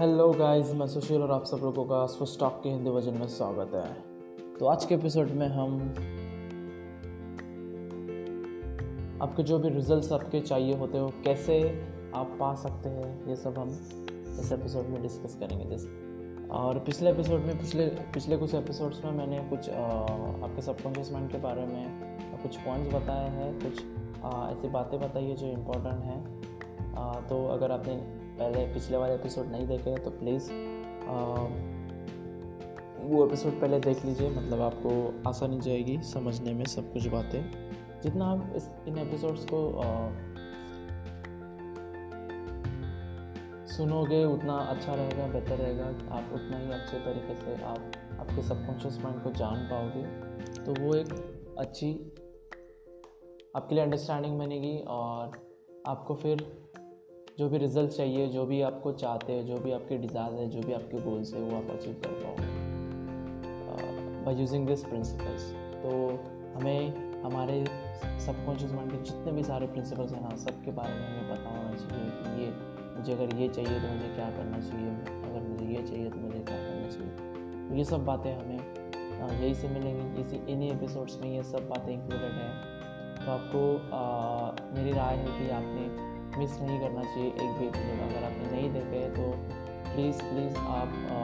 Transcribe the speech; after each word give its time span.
Hello 0.00 0.32
guys 0.32 0.72
मैं 0.74 0.86
सुशील 0.86 1.22
और 1.22 1.30
आप 1.30 1.44
सब 1.44 1.56
लोगों 1.56 1.84
का 1.84 2.06
स्वस्थ 2.06 2.38
टॉक 2.40 2.60
के 2.62 2.68
हिंदी 2.68 2.90
वर्जन 2.90 3.18
में 3.18 3.26
स्वागत 3.26 3.74
है। 3.74 4.56
तो 4.58 4.66
आज 4.66 4.84
के 4.84 4.94
एपिसोड 4.94 5.30
में 5.30 5.46
हम 5.48 5.76
आपके 9.22 9.42
जो 9.42 9.58
भी 9.58 9.68
रिजल्ट्स 9.68 10.12
आपके 10.12 10.40
चाहिए 10.40 10.76
होते 10.78 10.98
हो 10.98 11.12
कैसे 11.24 11.60
आप 12.14 12.36
पा 12.40 12.54
सकते 12.54 12.88
हैं 12.88 13.28
ये 13.28 13.36
सब 13.36 13.58
हम 13.58 13.70
इस 14.40 14.50
एपिसोड 14.52 14.86
में 14.86 15.02
डिस्कस 15.02 15.34
करेंगे। 15.34 15.64
जैसे 15.64 16.48
और 16.48 16.78
पिछले 16.78 17.10
एपिसोड 17.10 17.40
में 17.40 17.58
पिछले 17.58 17.86
पिछले 17.86 18.36
कुछ 18.36 18.54
एपिसोड्स 18.54 19.04
में 19.04 19.12
मैंने 19.12 19.38
कुछ 19.50 19.70
आ, 19.70 19.86
आपके 20.44 20.62
सबकॉन्शियस 20.62 21.12
माइंड 21.12 21.30
के 21.30 21.38
बारे 21.38 21.66
में 21.66 22.18
कुछ 22.42 22.56
पॉइंट्स 22.56 22.94
बताए 22.94 23.28
हैं 23.28 23.54
कुछ 23.54 23.82
ऐसी 24.58 24.68
बातें 24.68 25.00
बताई 25.00 25.24
है 25.24 25.36
जो 25.36 25.46
इम्पोर्टेंट 25.46 26.04
हैं। 26.04 27.26
तो 27.28 27.46
अगर 27.48 27.72
आपने 27.72 28.23
पहले 28.38 28.72
पिछले 28.74 28.96
वाले 28.96 29.14
एपिसोड 29.14 29.46
नहीं 29.46 29.66
देखे 29.66 29.96
तो 29.98 30.10
प्लीज़ 30.10 30.50
वो 33.04 33.26
एपिसोड 33.26 33.60
पहले 33.60 33.80
देख 33.80 34.04
लीजिए। 34.04 34.30
मतलब 34.30 34.60
आपको 34.60 34.92
आसानी 35.28 35.60
जाएगी 35.60 36.02
समझने 36.02 36.52
में 36.52 36.64
सब 36.64 36.92
कुछ 36.92 37.06
बातें। 37.06 37.42
जितना 38.02 38.26
आप 38.26 38.52
इस 38.56 38.68
इन 38.88 38.98
एपिसोड्स 38.98 39.44
को 39.44 39.60
आ, 39.80 40.08
सुनोगे 43.66 44.24
उतना 44.24 44.54
अच्छा 44.54 44.94
रहेगा 44.94 45.26
बेहतर 45.26 45.56
रहेगा। 45.56 45.86
आप 46.16 46.32
उतना 46.34 46.58
ही 46.58 46.70
अच्छे 46.70 46.98
तरीके 46.98 47.34
से 47.34 47.62
आप 47.62 47.92
आपके 48.20 48.42
सबकॉन्शियस 48.42 48.98
माइंड 49.04 49.22
को 49.22 49.30
जान 49.30 49.68
पाओगे। 49.72 50.04
तो 50.64 50.74
वो 50.82 50.94
एक 50.94 51.08
अच्छी 51.58 51.92
आपके 53.56 53.74
लिए 53.74 53.84
अंडरस्टैंडिंग 53.84 54.38
बनेगी 54.38 54.76
और 54.88 55.40
आपको 55.86 56.14
फिर 56.14 56.63
जो 57.38 57.48
भी 57.48 57.58
रिज़ल्ट 57.58 57.90
चाहिए 57.90 58.26
जो 58.28 58.44
भी 58.46 58.60
आपको 58.62 58.90
चाहते 58.92 59.32
हैं 59.32 59.46
जो 59.46 59.56
भी 59.56 59.72
आपके 59.72 59.96
डिज़ायर 59.98 60.32
है 60.32 60.48
जो 60.50 60.60
भी 60.60 60.72
आपके 60.72 61.00
गोल्स 61.00 61.32
है 61.34 61.40
वो 61.40 61.56
आप 61.56 61.70
अचीव 61.70 61.94
कर 62.04 62.12
पाओगे 62.20 62.46
बाई 64.24 64.34
यूजिंग 64.34 64.66
दिस 64.66 64.84
प्रिंसिपल्स 64.84 65.48
तो 65.82 65.90
हमें 66.54 67.22
हमारे 67.22 67.56
सबकॉन्शियस 68.26 68.72
माइंड 68.72 68.92
के 68.92 68.98
जितने 69.02 69.32
भी 69.32 69.42
सारे 69.42 69.66
प्रिंसिपल्स 69.66 70.12
हैं 70.12 70.22
ना 70.22 70.36
सबके 70.36 70.70
बारे 70.70 70.94
में 70.94 71.08
हमें 71.08 71.28
पता 71.30 71.56
होना 71.56 71.74
चाहिए 71.74 72.06
कि 72.20 72.44
ये 72.44 72.52
मुझे 72.96 73.12
अगर 73.12 73.36
ये 73.36 73.48
चाहिए 73.48 73.80
तो 73.80 73.92
मुझे 73.94 74.14
क्या 74.14 74.30
करना 74.30 74.60
चाहिए 74.60 74.88
अगर 75.24 75.48
मुझे 75.48 75.66
ये 75.74 75.82
चाहिए 75.82 76.10
तो 76.10 76.16
मुझे 76.16 76.38
क्या 76.38 76.56
करना 76.56 76.88
चाहिए। 76.88 77.68
तो 77.68 77.74
ये 77.74 77.84
सब 77.84 78.04
बातें 78.04 78.32
हमें 78.34 78.60
यही 79.42 79.54
से 79.54 79.68
मिलेंगी 79.68 80.20
इसी 80.20 80.36
इन्हीं 80.52 80.72
एपिसोड्स 80.72 81.20
में 81.22 81.30
ये 81.34 81.42
सब 81.42 81.68
बातें 81.68 81.92
इंक्लूडेड 81.92 82.32
हैं। 82.32 82.54
तो 83.16 83.30
आपको 83.32 83.60
आ, 83.96 84.02
मेरी 84.74 84.92
राय 84.92 85.16
है 85.16 85.38
कि 85.38 85.50
आपने 85.50 86.12
मिस 86.38 86.60
नहीं 86.60 86.80
करना 86.80 87.02
चाहिए 87.02 87.28
एक 87.28 87.50
भी 87.58 87.66
एपिसोड 87.66 88.00
अगर 88.00 88.24
आपने 88.24 88.50
नहीं 88.50 88.72
देखे 88.72 89.08
तो 89.08 89.30
प्लीज़ 89.94 90.22
प्लीज़ 90.22 90.56
आप 90.56 90.94
आ, 91.10 91.18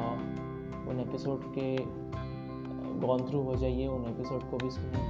उन 0.91 1.01
एपिसोड 1.01 1.45
के 1.59 1.77
गॉन 3.07 3.25
थ्रू 3.31 3.43
हो 3.43 3.55
जाइए 3.55 3.87
उन 3.87 4.05
एपिसोड 4.05 4.51
को 4.51 4.57
भी 4.57 4.71
सुने 4.71 5.03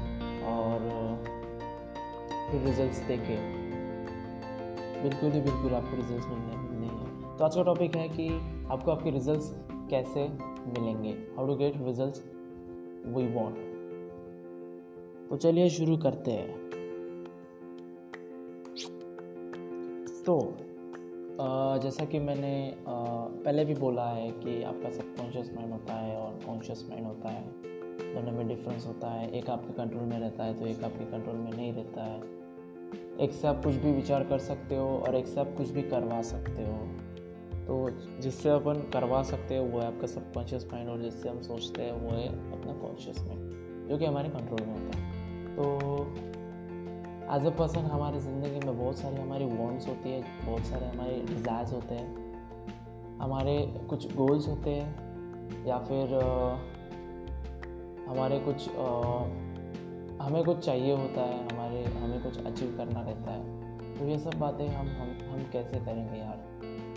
और 0.42 0.88
फिर 2.50 2.62
रिजल्ट्स 2.62 2.98
देखें 2.98 3.60
बिल्कुल 5.02 5.30
ही 5.30 5.40
बिल्कुल 5.40 5.74
आपको 5.74 5.96
रिजल्ट्स 5.96 6.26
मिलने 6.26 6.56
नहीं 6.80 6.90
है। 6.90 7.36
तो 7.36 7.44
आज 7.44 7.54
का 7.54 7.62
टॉपिक 7.62 7.96
है 7.96 8.08
कि 8.08 8.28
आपको 8.70 8.90
आपके 8.90 9.10
रिजल्ट्स 9.10 9.54
कैसे 9.90 10.28
मिलेंगे? 10.66 11.10
How 11.10 11.46
to 11.46 11.54
get 11.54 11.74
results 11.76 12.24
we 13.06 13.26
want 13.34 13.54
तो 15.30 15.36
चलिए 15.36 15.68
शुरू 15.70 15.96
करते 15.96 16.30
हैं। 16.30 16.59
तो 20.30 21.78
जैसा 21.82 22.04
कि 22.04 22.18
मैंने 22.18 22.52
पहले 22.88 23.64
भी 23.64 23.74
बोला 23.74 24.04
है 24.06 24.30
कि 24.32 24.62
आपका 24.62 24.90
सबकॉन्शियस 24.90 25.50
माइंड 25.54 25.72
होता 25.72 25.94
है 25.94 26.16
और 26.16 26.38
कॉन्शियस 26.46 26.84
माइंड 26.90 27.06
होता 27.06 27.28
है। 27.28 27.44
दोनों 28.14 28.32
में 28.32 28.48
डिफरेंस 28.48 28.86
होता 28.86 29.10
है। 29.10 29.30
एक 29.30 29.50
आपके 29.50 29.72
कंट्रोल 29.72 30.02
में 30.02 30.18
रहता 30.20 30.44
है 30.44 30.58
तो 30.60 30.66
एक 30.66 30.84
आपके 30.84 31.04
कंट्रोल 31.04 31.36
में 31.36 31.50
नहीं 31.50 31.72
रहता 31.72 32.04
है। 32.04 32.20
एक 33.20 33.32
से 33.32 33.48
आप 33.48 33.64
कुछ 33.64 33.74
भी 33.74 33.92
विचार 33.92 34.24
कर 34.24 34.38
सकते 34.38 34.76
हो 34.76 34.88
और 34.98 35.16
एक 35.16 35.26
से 35.26 35.40
आप 35.40 35.54
कुछ 35.56 35.70
भी 35.70 35.82
करवा 35.82 36.20
सकते 36.22 36.66
हो। 36.66 36.78
तो 37.66 37.88
जिससे 38.20 38.50
अपन 38.50 38.82
करवा 38.92 39.22
सकते 39.22 39.56
हो, 39.56 39.64
वो 39.64 39.78
है 39.80 39.86
आपका 39.86 40.06
सबकॉन्शियस 40.06 40.66
माइंड 40.72 40.88
और 40.90 41.02
जिससे 41.02 41.28
हम 41.28 41.40
सोचते 41.42 41.82
हैं, 41.82 41.92
वो 41.92 42.10
है 42.10 42.28
अपना 42.52 42.72
कॉन्शियस 42.78 43.20
माइंड 43.20 43.88
जो 43.88 43.98
कि 43.98 44.04
हमारे 44.04 44.28
कंट्रोल 44.28 44.66
में 44.66 44.74
होता 44.74 44.98
है। 44.98 45.56
तो 45.56 46.39
एज 47.30 47.46
अ 47.46 47.50
पर्सन 47.50 47.80
हमारी 47.80 48.20
ज़िंदगी 48.20 48.66
में 48.66 48.78
बहुत 48.78 48.98
सारी 48.98 49.16
हमारी 49.16 49.44
वॉन्ट्स 49.44 49.88
होती 49.88 50.10
है, 50.10 50.22
बहुत 50.46 50.64
सारे 50.66 50.86
हमारे 50.86 51.20
डिज़ायर्स 51.26 51.72
होते 51.72 51.94
हैं। 51.94 53.18
हमारे 53.18 53.54
कुछ 53.90 54.16
गोल्स 54.16 54.48
होते 54.48 54.70
हैं, 54.70 55.66
या 55.66 55.78
फिर 55.78 56.14
हमारे 58.08 58.38
कुछ 58.38 58.68
हमें 60.20 60.42
कुछ 60.44 60.58
चाहिए 60.58 60.96
होता 60.96 61.20
है, 61.20 61.38
हमारे, 61.48 61.84
हमें 61.84 62.22
कुछ 62.22 62.44
अचीव 62.46 62.74
करना 62.76 63.00
रहता 63.00 63.30
है। 63.30 63.94
तो 63.98 64.06
ये 64.06 64.18
सब 64.18 64.38
बातें 64.38 64.66
हम 64.68 64.88
हम 64.88 65.16
हम 65.30 65.48
कैसे 65.52 65.80
करेंगे 65.80 66.18
यार? 66.18 66.38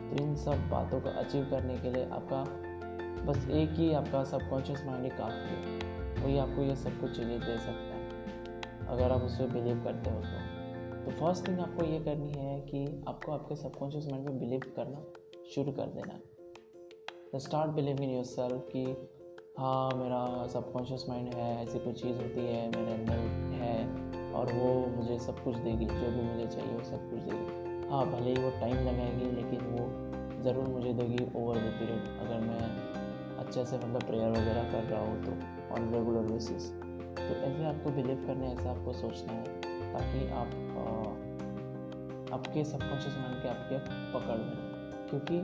तो 0.10 0.24
इन 0.24 0.36
सब 0.36 0.70
बातों 0.70 1.00
को 1.02 1.10
अचीव 1.20 1.48
करने 1.52 1.78
के 1.78 1.92
लिए 1.92 2.10
आपका, 2.10 2.44
बस 3.26 3.48
एक 3.52 3.70
ही 3.70 3.94
आपका 3.94 4.24
सबकॉन्शियस 4.24 4.84
माइंड 4.86 5.04
ही 5.04 5.10
काफ़ी 5.10 5.56
है। 5.56 6.24
वही 6.24 6.38
आपको 6.38 6.62
ये 6.62 6.76
सब 6.76 7.00
कुछ 7.02 7.16
चीज़ें 7.16 7.40
दे 7.40 7.58
सकता 7.58 7.86
है। 7.86 7.93
अगर 8.94 9.12
आप 9.12 9.22
उस 9.22 9.38
पर 9.38 9.48
बिलीव 9.48 9.84
करते 9.84 10.10
हो 10.10 10.22
तो। 10.22 11.06
तो 11.06 11.12
फ़र्स्ट 11.12 11.48
थिंग 11.48 11.60
आपको 11.60 11.86
ये 11.86 12.00
करनी 12.00 12.32
है 12.32 12.60
कि 12.62 13.04
आपको 13.08 13.32
आपके 13.32 13.56
सबकॉन्शियस 13.56 14.08
माइंड 14.08 14.30
में 14.30 14.40
बिलीव 14.40 14.60
करना 14.76 15.04
शुरू 15.56 15.72
कर 15.72 15.86
देना। 15.86 16.14
है 17.34 17.40
start 17.40 17.72
believe 17.72 18.02
in 18.02 18.10
your 18.10 18.24
self 18.24 18.68
कि 18.72 18.84
हाँ 19.60 19.90
मेरा 19.96 20.48
सबकॉन्शियस 20.48 21.06
माइंड 21.10 21.34
है, 21.34 21.64
ऐसी 21.64 21.80
कोई 21.80 21.94
चीज़ 21.94 22.18
होती 22.18 22.46
है, 22.46 22.68
मेरे 22.68 22.94
अंदर 22.94 23.18
है 23.54 24.32
और 24.34 24.54
वो 24.54 24.74
मुझे 24.96 25.20
सब 25.20 25.44
कुछ 25.44 25.56
देगी, 25.56 25.86
जो 25.86 26.12
भी 26.12 26.22
मुझे 26.22 26.48
चाहिए 26.48 26.74
वो 26.74 26.84
सब 26.84 27.10
कुछ 27.10 27.20
देगी। 27.20 27.90
हाँ 27.90 28.06
भले 28.12 28.30
ही 28.30 28.44
वो 28.44 28.50
टाइम 28.50 28.76
लगाएगी, 28.76 29.32
लेकिन 29.32 29.60
वो 29.60 29.90
ज़रूर 30.44 30.68
मुझे 30.68 30.94
देगी 30.94 31.26
ओवर 31.36 31.58
द 31.58 31.74
पीरियड 31.80 32.08
अगर 32.22 32.40
मैं 32.40 32.64
अच्छे 33.38 33.66
से 33.66 33.78
मतलब 33.78 34.04
प्रेयर 34.04 34.30
वगैरह 34.30 34.72
कर 34.72 34.84
रहा 34.84 35.02
हूँ 35.02 35.24
तो 35.24 35.32
ऑन 35.76 35.94
रेगुलर 35.94 36.32
बेसिस 36.32 36.72
तो 37.24 37.36
ऐसे 37.42 37.66
आपको 37.66 37.90
बिलीव 37.92 38.24
करना 38.28 38.46
है 38.46 38.56
ऐसे 38.56 38.70
आपको 38.70 38.94
सोचना 38.94 39.34
है, 39.34 39.44
ताकि 39.94 40.28
आप 40.34 40.50
आपके 42.34 42.64
सबकॉन्शियस 42.66 43.16
माइंड 43.18 43.42
के 43.42 43.50
आपके 43.50 43.78
पकड़ 44.14 44.38
में 44.38 44.62
क्योंकि 45.10 45.36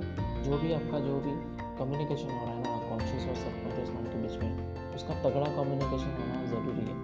जो 0.44 0.58
भी 0.58 0.74
आपका 0.74 1.00
जो 1.00 1.20
भी 1.26 1.34
कम्युनिकेशन 1.80 2.30
हो 2.30 2.46
रहा 2.46 2.54
है 2.54 2.62
ना 2.62 2.78
कॉन्शियस 2.90 3.28
और 3.28 3.36
सबकॉन्शियस 3.36 3.90
माइंड 3.90 4.08
के 4.08 4.18
बीच 4.22 4.36
में, 4.44 4.96
उसका 4.96 5.14
तगड़ा 5.24 5.46
कम्युनिकेशन 5.58 6.16
होना 6.20 6.46
ज़रूरी 6.46 6.86
है। 6.88 6.96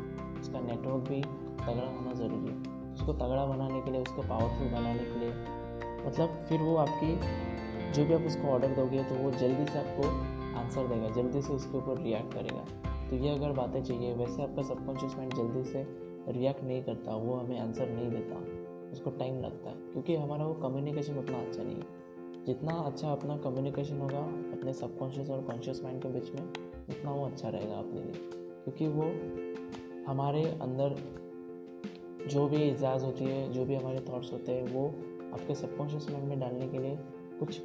उसका 0.42 0.60
नेटवर्क 0.62 1.10
भी 1.10 1.22
तगड़ा 1.62 1.90
होना 1.90 2.14
ज़रूरी 2.14 2.50
है। 2.50 2.58
उसको 2.94 3.14
तगड़ा 3.14 3.46
बनाने 3.46 3.82
के 3.82 3.92
लिए, 3.92 4.02
उसको 4.02 4.22
पावरफुल 4.22 4.68
बनाने 4.70 5.04
के 5.04 5.20
लिए 5.20 5.34
मतलब 6.08 6.42
फिर 6.50 6.62
वो 6.62 6.76
आपकी, 6.78 7.12
जो 7.94 8.06
भी 8.06 8.14
आप 8.14 8.26
उसको 8.28 8.48
ऑर्डर 8.48 8.76
दोगे 8.76 9.04
तो 9.04 9.16
वो 9.16 9.32
जल्दी 9.34 9.66
से 9.72 9.80
आपको 9.80 10.10
आंसर 10.60 10.88
देगा, 10.88 11.10
जल्दी 11.16 11.42
से 11.42 11.54
उसके 11.54 11.78
ऊपर 11.78 12.02
रिएक्ट 12.04 12.34
करेगा। 12.34 12.64
तो 13.10 13.16
ये 13.16 13.30
अगर 13.30 13.52
बातें 13.52 13.84
चाहिए, 13.84 14.14
वैसे 14.14 14.44
आपका 14.44 14.62
सबकॉन्शियस 14.62 15.16
माइंड 15.16 15.34
जल्दी 15.34 15.64
से 15.64 15.88
रिएक्ट 16.32 16.64
नहीं 16.64 16.84
करता, 16.84 17.16
वो 17.16 17.34
हमें 17.34 17.60
आंसर 17.60 17.90
नहीं 17.90 18.10
देता। 18.12 18.36
उसको 18.92 19.10
टाइम 19.10 19.40
लगता 19.40 19.70
है, 19.70 19.76
क्योंकि 19.76 20.16
हमारा 20.16 20.46
वो 20.46 20.54
कम्युनिकेशन 20.54 21.18
उतना 21.18 21.38
अच्छा 21.38 21.64
नहीं 21.64 21.76
है। 21.76 22.44
जितना 22.46 22.74
अच्छा 22.74 23.12
अपना 23.12 23.38
कम्युनिकेशन 23.38 23.98
होगा, 23.98 24.20
अपने 24.58 24.74
सबकॉन्शियस 24.74 25.30
और 25.30 25.42
कॉन्शियस 25.42 25.84
माइंड 25.84 26.02
के 26.02 26.10
बीच 26.10 26.32
में, 26.32 26.42
उतना 26.90 27.12
वो 27.12 27.26
अच्छा 27.26 27.50
रहेगा 27.50 27.76
अपने 27.76 28.02
लिए। 28.02 28.30
क्योंकि 28.64 28.88
वो 28.88 29.04
हमारे 30.12 30.44
अंदर 30.44 30.96
जो 32.30 32.48
भी 32.48 32.58
एजाज 32.58 33.04
होती 33.04 33.26
है, 33.26 33.54
जो 33.54 33.66
भी 33.66 33.76
हमारे 33.76 34.00
थॉट्स 34.00 34.34
होते 34.34 34.52
हैं, 34.52 34.74
वो 34.74 34.88
आपके 35.34 35.56
सबकॉन्शियस 35.56 36.10
माइंड 36.10 36.28
में 36.28 36.40
डालने 36.40 36.68
के 36.68 36.80
लिए 36.80 36.98
कुछ 37.40 37.62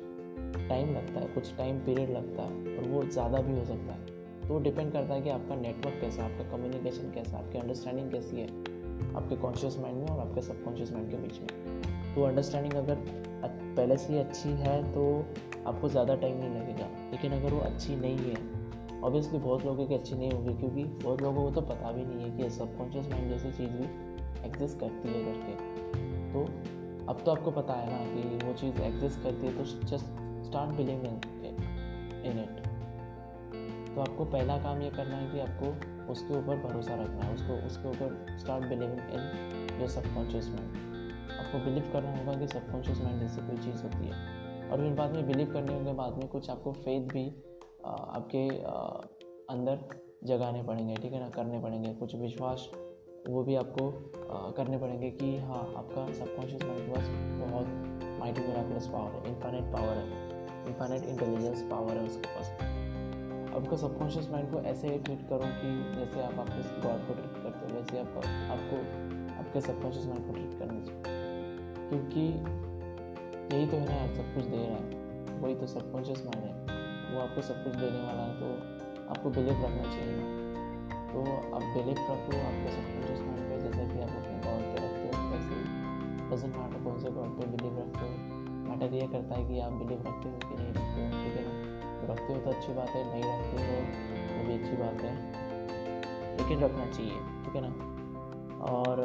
टाइम 0.69 0.95
लगता 0.95 1.21
है, 1.21 1.27
कुछ 1.27 1.57
टाइम 1.57 1.79
पीरियड 1.79 2.11
लगता 2.11 2.43
है, 2.43 2.77
और 2.77 2.89
वो 2.89 3.03
ज़्यादा 3.03 3.41
भी 3.41 3.59
हो 3.59 3.65
सकता 3.65 3.93
है। 3.93 4.20
तो 4.51 4.59
डिपेंड 4.59 4.93
करता 4.93 5.15
है 5.15 5.23
कि 5.23 5.31
आपका 5.31 5.55
नेटवर्क 5.57 6.01
कैसा 6.01 6.23
आपका 6.25 6.45
कम्युनिकेशन 6.51 7.11
कैसा 7.15 7.37
आपकी 7.39 7.59
अंडरस्टैंडिंग 7.59 8.11
कैसी 8.11 8.37
है, 8.37 8.47
आपके 9.17 9.37
कॉन्शियस 9.37 9.79
माइंड 9.81 9.99
में 9.99 10.07
और 10.07 10.21
आपके 10.21 10.43
सबकॉन्शियस 10.43 10.93
माइंड 10.93 11.11
के 11.11 11.17
बीच 11.17 11.39
में। 11.41 12.15
तो 12.15 12.23
अंडरस्टैंडिंग 12.23 12.75
अगर 12.75 13.05
पहले 13.77 13.97
से 13.97 14.13
ही 14.13 14.19
अच्छी 14.19 14.49
है 14.63 14.73
तो 14.93 15.05
आपको 15.67 15.89
ज़्यादा 15.89 16.15
टाइम 16.17 16.37
नहीं 16.37 16.51
लगेगा। 16.51 16.89
लेकिन 17.13 17.33
अगर 17.33 17.55
वो 17.55 17.61
अच्छी 17.61 17.97
नहीं 17.97 18.19
है 18.21 18.35
ऑब्वियसली 19.01 19.39
बहुत 19.39 19.65
लोगों 19.65 19.87
की 19.87 19.95
अच्छी 19.95 20.15
नहीं 20.15 20.31
होगी, 20.33 20.55
क्योंकि 20.55 20.85
बहुत 21.05 21.23
लोगों 21.23 21.45
को 21.45 21.51
तो 21.51 21.61
पता 21.69 21.93
भी 21.93 22.05
नहीं 22.05 22.25
है 22.25 22.37
कि 22.39 22.51
सबकॉन्शियस 22.51 23.09
माइंड 23.11 23.31
जैसी 23.31 23.53
चीज़ 23.53 23.71
भी 23.71 23.85
एग्जिस्ट 24.49 24.81
करती 24.81 25.09
है 25.09 25.23
करके 25.25 25.55
तो 26.33 26.45
अब 27.09 27.23
तो 27.25 27.31
आपको 27.31 27.51
पता 27.53 27.75
है 27.75 27.93
ना 27.93 28.03
कि 28.15 28.47
वो 28.47 28.53
चीज़ 28.55 28.83
एग्जिस्ट 28.83 29.23
करती 29.23 29.47
है 29.47 29.57
तो 29.59 29.65
just 29.87 30.19
start 30.49 30.77
believe 30.77 31.07
in 32.25 32.39
it 32.41 32.69
तो 33.95 34.01
आपको 34.01 34.25
पहला 34.25 34.57
काम 34.59 34.83
ये 34.83 34.91
करना 34.91 35.17
है 35.17 35.31
कि 35.31 35.41
आपको 35.41 36.13
उसके 36.13 36.39
ऊपर 36.39 36.57
भरोसा 36.59 36.95
रखना 36.95 37.25
है, 37.25 37.35
उसको, 37.35 37.55
उसके 37.67 37.89
ऊपर 37.89 38.37
start 38.39 38.65
believing 38.65 39.01
in 39.11 39.79
your 39.81 39.89
subconscious 39.89 40.49
mind 40.49 40.77
आपको 41.33 41.59
बिलीव 41.59 41.91
करना 41.93 42.17
होगा 42.17 42.39
कि 42.39 42.49
सबकॉन्शियस 42.49 43.01
माइंड 43.01 43.21
जैसी 43.21 43.41
कोई 43.41 43.57
चीज़ 43.57 43.83
होती 43.83 44.07
है। 44.07 44.69
और 44.71 44.79
फिर 44.79 44.93
बाद 44.95 45.11
में 45.11 45.27
बिलीव 45.27 45.53
करने 45.53 45.85
के 45.85 45.93
बाद 45.93 46.17
में 46.17 46.29
कुछ 46.29 46.51
आपको 46.51 46.73
फेथ 46.73 47.13
भी 47.13 47.27
आपके 47.87 48.49
अंदर 49.55 49.89
जगाने 50.25 50.63
पड़ेंगे, 50.63 50.95
ठीक 50.95 51.13
है 51.13 51.21
ना, 51.21 51.29
करने 51.29 51.61
पड़ेंगे। 51.61 51.95
कुछ 51.95 52.15
विश्वास, 52.15 52.71
वो 53.29 53.43
भी 53.45 53.55
आपको 53.57 53.91
करने 54.57 54.79
पड़ेंगे 54.79 55.11
कि 55.11 55.37
हाँ 55.39 55.63
आपका 55.77 56.13
सबकॉन्शियस 56.13 56.63
माइंड 56.63 56.87
के 56.87 56.93
पास 56.93 57.09
बहुत 57.41 57.67
माइटी 58.21 58.41
मेराकुलस 58.41 58.87
पावर 58.87 59.13
है 59.13 59.35
इन्फानेट 59.35 59.73
पावर 59.73 59.97
है। 59.97 60.67
इन्फानेट 60.67 61.05
इंटेलिजेंस 61.05 61.63
पावर 61.63 61.97
है 61.97 62.05
उसके 62.05 62.29
पास। 62.29 62.79
आपका 63.51 63.77
सबकॉन्शियस 63.77 64.31
माइंड 64.31 64.51
को 64.51 64.59
ऐसे 64.71 64.89
ही 64.89 64.99
ट्रीट 64.99 65.23
करो 65.29 65.47
कि 65.61 65.71
जैसे 65.95 66.23
आप 66.23 66.39
आपके 66.39 66.61
गॉड 66.83 67.07
को 67.07 67.15
ट्रीट 67.15 67.37
करते 67.43 67.61
हो, 67.63 67.79
वैसे 67.79 67.99
आपका 68.01 68.21
आपको 68.53 68.77
आपके 69.41 69.61
सबकॉन्शियस 69.61 70.07
माइंड 70.07 70.27
को 70.27 70.33
ट्रीट 70.33 70.59
करना 70.59 70.81
चाहिए 70.85 71.03
क्योंकि 71.89 72.23
यही 73.51 73.67
तो 73.67 73.77
है 73.77 73.87
ना 73.87 73.95
यार 73.95 74.15
सब 74.17 74.35
कुछ 74.35 74.45
दे 74.45 74.57
रहा 74.57 74.77
है। 74.77 74.85
वही 75.41 75.55
तो 75.55 75.67
सबकॉन्शियस 75.67 76.23
माइंड 76.27 76.45
है। 76.45 76.53
वो 77.13 77.21
आपको 77.21 77.43
सब 77.43 77.65
कुछ 77.65 77.75
देने 77.75 78.01
वाला 78.03 78.23
है 78.23 78.35
तो 78.41 78.47
आपको 79.11 79.31
बिलीव 79.31 79.65
रखना 79.65 79.85
चाहिए। 79.85 80.39
तो 81.13 81.23
आप 81.55 81.63
बिलीव 81.75 81.99
रखो 82.11 82.13
आपके 82.13 82.71
सबकॉन्शियस 82.71 83.21
माइंड 83.21 83.45
पे, 83.49 83.59
जैसे 83.61 83.87
कि 83.87 84.01
आप 84.01 84.13
अपने 84.19 84.37
गॉड 84.45 84.63
पे 84.71 84.77
रखते 84.85 85.07
हो, 85.09 85.23
वैसे 85.31 85.57
डजेंट 86.31 86.55
मैटर 86.57 86.85
कौन 86.85 86.99
से 86.99 87.11
गॉड 87.11 87.41
पे 87.41 87.47
बिलीव 87.47 87.79
रखते 87.79 88.05
हो। 88.05 88.15
मैटर 88.69 88.95
ये 88.95 89.07
करता 89.09 89.35
है 89.35 89.45
कि 89.45 89.61
आप 89.61 89.73
बिलीव 89.73 90.07
रखते 90.09 90.29
हो 90.29 90.39
कि 90.39 90.63
नहीं 90.63 90.73
रखते 90.73 90.99
हो, 91.01 91.11
ठीक 91.25 91.35
है 91.37 91.60
रखते 92.11 92.33
हो 92.33 92.41
तो 92.41 92.51
अच्छी 92.51 92.73
बात 92.73 92.89
है, 92.89 93.05
नहीं 93.11 93.23
रखते 93.23 93.63
हो 93.63 93.81
तो 94.29 94.47
भी 94.47 94.55
अच्छी 94.55 94.77
बात 94.77 95.03
है। 95.03 95.15
लेकिन 96.37 96.61
रखना 96.61 96.87
चाहिए, 96.87 97.17
ठीक 97.45 97.57
है 97.57 97.63
ना? 97.63 97.73
और 98.71 99.01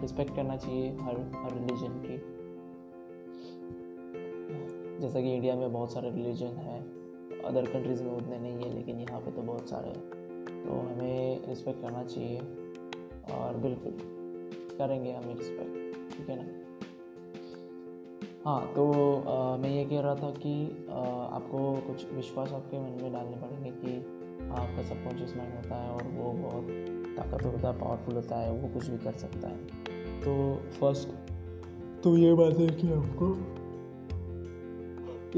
रिस्पेक्ट 0.00 0.34
करना 0.36 0.56
चाहिए 0.56 0.90
हर 0.92 1.16
हर 1.36 1.52
रिलीजन 1.52 2.00
की। 2.04 2.16
जैसा 5.00 5.20
कि 5.20 5.34
इंडिया 5.34 5.54
में 5.56 5.72
बहुत 5.72 5.92
सारे 5.92 6.10
रिलीजन 6.10 6.56
हैं 6.58 6.80
अदर 7.44 7.66
कंट्रीज़ 7.66 8.02
में 8.02 8.10
उतने 8.12 8.38
नहीं 8.38 8.64
है, 8.64 8.74
लेकिन 8.74 9.00
यहाँ 9.00 9.20
पे 9.20 9.30
तो 9.30 9.42
बहुत 9.42 9.68
सारे 9.68 9.88
हैं। 9.88 10.64
तो 10.64 10.74
हमें 10.80 11.46
रिस्पेक्ट 11.48 11.80
करना 11.82 12.02
चाहिए 12.04 12.38
और 13.34 13.56
बिल्कुल 13.56 13.96
करेंगे 14.78 15.12
हमें 15.12 15.34
रिस्पेक्ट 15.34 16.16
ठीक 16.16 16.28
है 16.30 16.36
ना? 16.36 16.61
हाँ 18.44 18.72
तो 18.74 18.84
आ, 19.22 19.56
मैं 19.56 19.68
ये 19.70 19.84
कह 19.84 20.00
रहा 20.00 20.14
था 20.14 20.30
कि 20.36 20.52
आ, 20.90 21.00
आपको 21.36 21.58
कुछ 21.82 22.06
विश्वास 22.12 22.52
आपके 22.52 22.78
मन 22.78 23.02
में 23.02 23.12
डालने 23.12 23.36
पड़ेंगे 23.36 23.70
कि 23.70 23.92
आपका 24.52 24.82
सबकॉन्शियस 24.82 25.36
माइंड 25.36 25.54
होता 25.54 25.76
है 25.76 25.90
और 25.90 26.02
वो 26.14 26.32
बहुत 26.40 26.66
ताकतवर 27.16 27.52
होता 27.52 27.68
है 27.68 27.78
पावरफुल 27.80 28.14
होता 28.14 28.36
है 28.36 28.50
वो 28.52 28.68
कुछ 28.68 28.88
भी 28.88 28.98
कर 28.98 29.12
सकता 29.18 29.48
है। 29.48 29.56
तो 30.20 30.34
फ़र्स्ट 30.80 31.08
तो 32.02 32.16
ये 32.16 32.34
बात 32.34 32.58
है 32.58 32.66
कि 32.72 32.92
आपको 32.92 33.30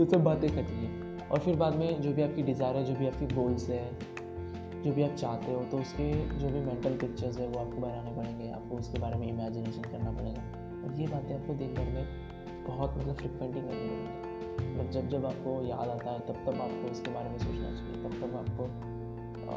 ये 0.00 0.06
सब 0.06 0.24
बातें 0.24 0.50
करनी 0.50 0.86
है। 0.86 1.28
और 1.28 1.38
फिर 1.38 1.56
बाद 1.56 1.76
में 1.76 2.00
जो 2.00 2.12
भी 2.12 2.22
आपकी 2.22 2.42
डिज़ायर 2.42 2.76
है 2.76 2.84
जो 2.84 2.94
भी 2.94 3.06
आपकी 3.06 3.34
गोल्स 3.34 3.68
है 3.70 3.86
जो 4.82 4.92
भी 4.92 5.02
आप 5.02 5.14
चाहते 5.16 5.52
हो 5.52 5.62
तो 5.62 5.78
उसके 5.78 6.12
जो 6.38 6.48
भी 6.48 6.60
मेंटल 6.62 6.96
पिक्चर्स 6.98 7.38
है 7.38 7.48
वो 7.48 7.60
आपको 7.60 7.80
बनाने 7.80 8.16
पड़ेंगे। 8.16 8.50
आपको 8.50 8.76
उसके 8.76 8.98
बारे 8.98 9.16
में 9.16 9.26
इमेजिनेशन 9.28 9.82
करना 9.82 10.12
पड़ेगा। 10.12 10.42
और 10.84 11.00
ये 11.00 11.06
बातें 11.06 11.34
आपको 11.34 11.54
देखने 11.54 11.84
में 11.84 12.23
बहुत 12.66 12.96
मतलब 12.98 13.14
फ्रिक्वेंटली 13.14 13.60
करनी 13.60 13.88
पड़ेगी 13.88 14.72
मतलब 14.74 14.90
जब 14.90 15.08
जब 15.08 15.26
आपको 15.26 15.62
याद 15.66 15.88
आता 15.88 16.10
है 16.10 16.18
तब 16.18 16.36
तब 16.46 16.60
आपको 16.60 16.90
इसके 16.90 17.10
बारे 17.10 17.30
में 17.30 17.38
सोचना 17.38 17.70
चाहिए। 17.70 18.02
तब 18.04 18.12
तब 18.22 18.36
आपको 18.36 18.64
आ, 19.44 19.56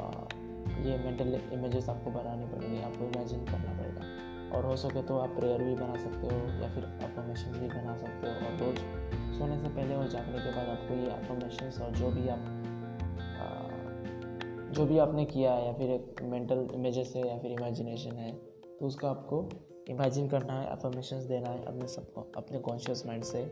ये 0.85 0.97
मेंटल 0.97 1.39
इमेजेस 1.53 1.89
आपको 1.89 2.11
बनाने 2.11 2.45
पड़ेंगे 2.45 2.81
आपको 2.81 3.05
इमेजिन 3.05 3.45
करना 3.45 3.73
पड़ेगा। 3.77 4.57
और 4.57 4.65
हो 4.65 4.75
सके 4.75 5.01
तो 5.01 5.17
आप 5.17 5.29
प्रेयर 5.29 5.63
भी 5.63 5.75
बना 5.75 5.95
सकते 5.95 6.27
हो 6.27 6.37
या 6.61 6.69
फिर 6.75 6.83
अफर्मेशन 6.83 7.51
भी 7.51 7.67
बना 7.67 7.95
सकते 7.97 8.27
हो। 8.27 8.33
और 8.33 8.57
रोज़ 8.57 8.79
सोने 9.37 9.57
से 9.59 9.69
पहले 9.69 9.95
और 9.95 10.07
जागने 10.07 10.39
के 10.39 10.51
बाद 10.51 10.69
आपको 10.69 10.93
ये 10.93 11.09
अफर्मेशन 11.09 11.81
और 11.83 11.91
जो 11.91 12.11
भी 12.11 12.27
आप 12.27 12.53
जो 14.71 14.85
भी 14.85 14.97
आपने 14.97 15.25
किया 15.25 15.53
है 15.53 15.65
या 15.65 15.73
फिर 15.73 15.91
एक 15.91 16.21
मेंटल 16.23 16.67
इमेजेस 16.73 17.13
है 17.15 17.27
या 17.27 17.37
फिर 17.37 17.51
इमेजिनेशन 17.51 18.15
है 18.15 18.31
तो 18.79 18.85
उसका 18.85 19.09
आपको 19.09 19.41
इमेजिन 19.89 20.27
करना 20.29 20.53
है 20.53 20.67
अफर्मेशन 20.67 21.27
देना 21.27 21.49
है 21.49 21.65
अपने 21.65 21.87
सबको, 21.87 22.25
अपने 22.37 22.59
कॉन्शियस 22.59 23.05
माइंड 23.07 23.23
से। 23.23 23.43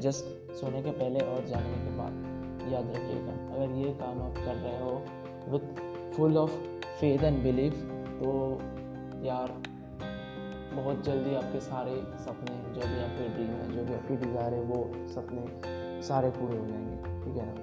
जस्ट 0.00 0.52
सोने 0.52 0.82
के 0.82 0.90
पहले 0.90 1.20
और 1.20 1.44
जागने 1.46 1.76
के 1.84 1.96
बाद 1.96 2.72
याद 2.72 2.88
रखिएगा। 2.96 3.32
अगर 3.54 3.74
ये 3.74 3.92
काम 3.94 4.22
आप 4.22 4.34
कर 4.36 4.54
रहे 4.54 4.80
हो 4.80 5.04
with 5.48 6.14
full 6.16 6.36
of 6.38 6.50
faith 7.00 7.24
and 7.24 7.42
belief 7.42 7.74
तो 8.20 8.58
यार, 9.24 9.52
बहुत 10.74 11.04
जल्दी 11.04 11.34
आपके 11.34 11.60
सारे 11.60 11.94
सपने, 12.18 12.56
जो 12.74 12.88
भी 12.88 13.00
आपके 13.02 13.28
ड्रीम 13.28 13.46
है, 13.46 13.72
जो 13.72 13.84
भी 13.84 13.94
आपकी 13.94 14.16
डिज़ायर 14.16 14.54
है, 14.54 14.60
वो 14.62 15.08
सपने 15.08 16.02
सारे 16.02 16.30
पूरे 16.30 16.58
हो 16.58 16.66
जाएँगे। 16.66 17.24
ठीक 17.24 17.36
है 17.36 17.46
ना? 17.46 17.54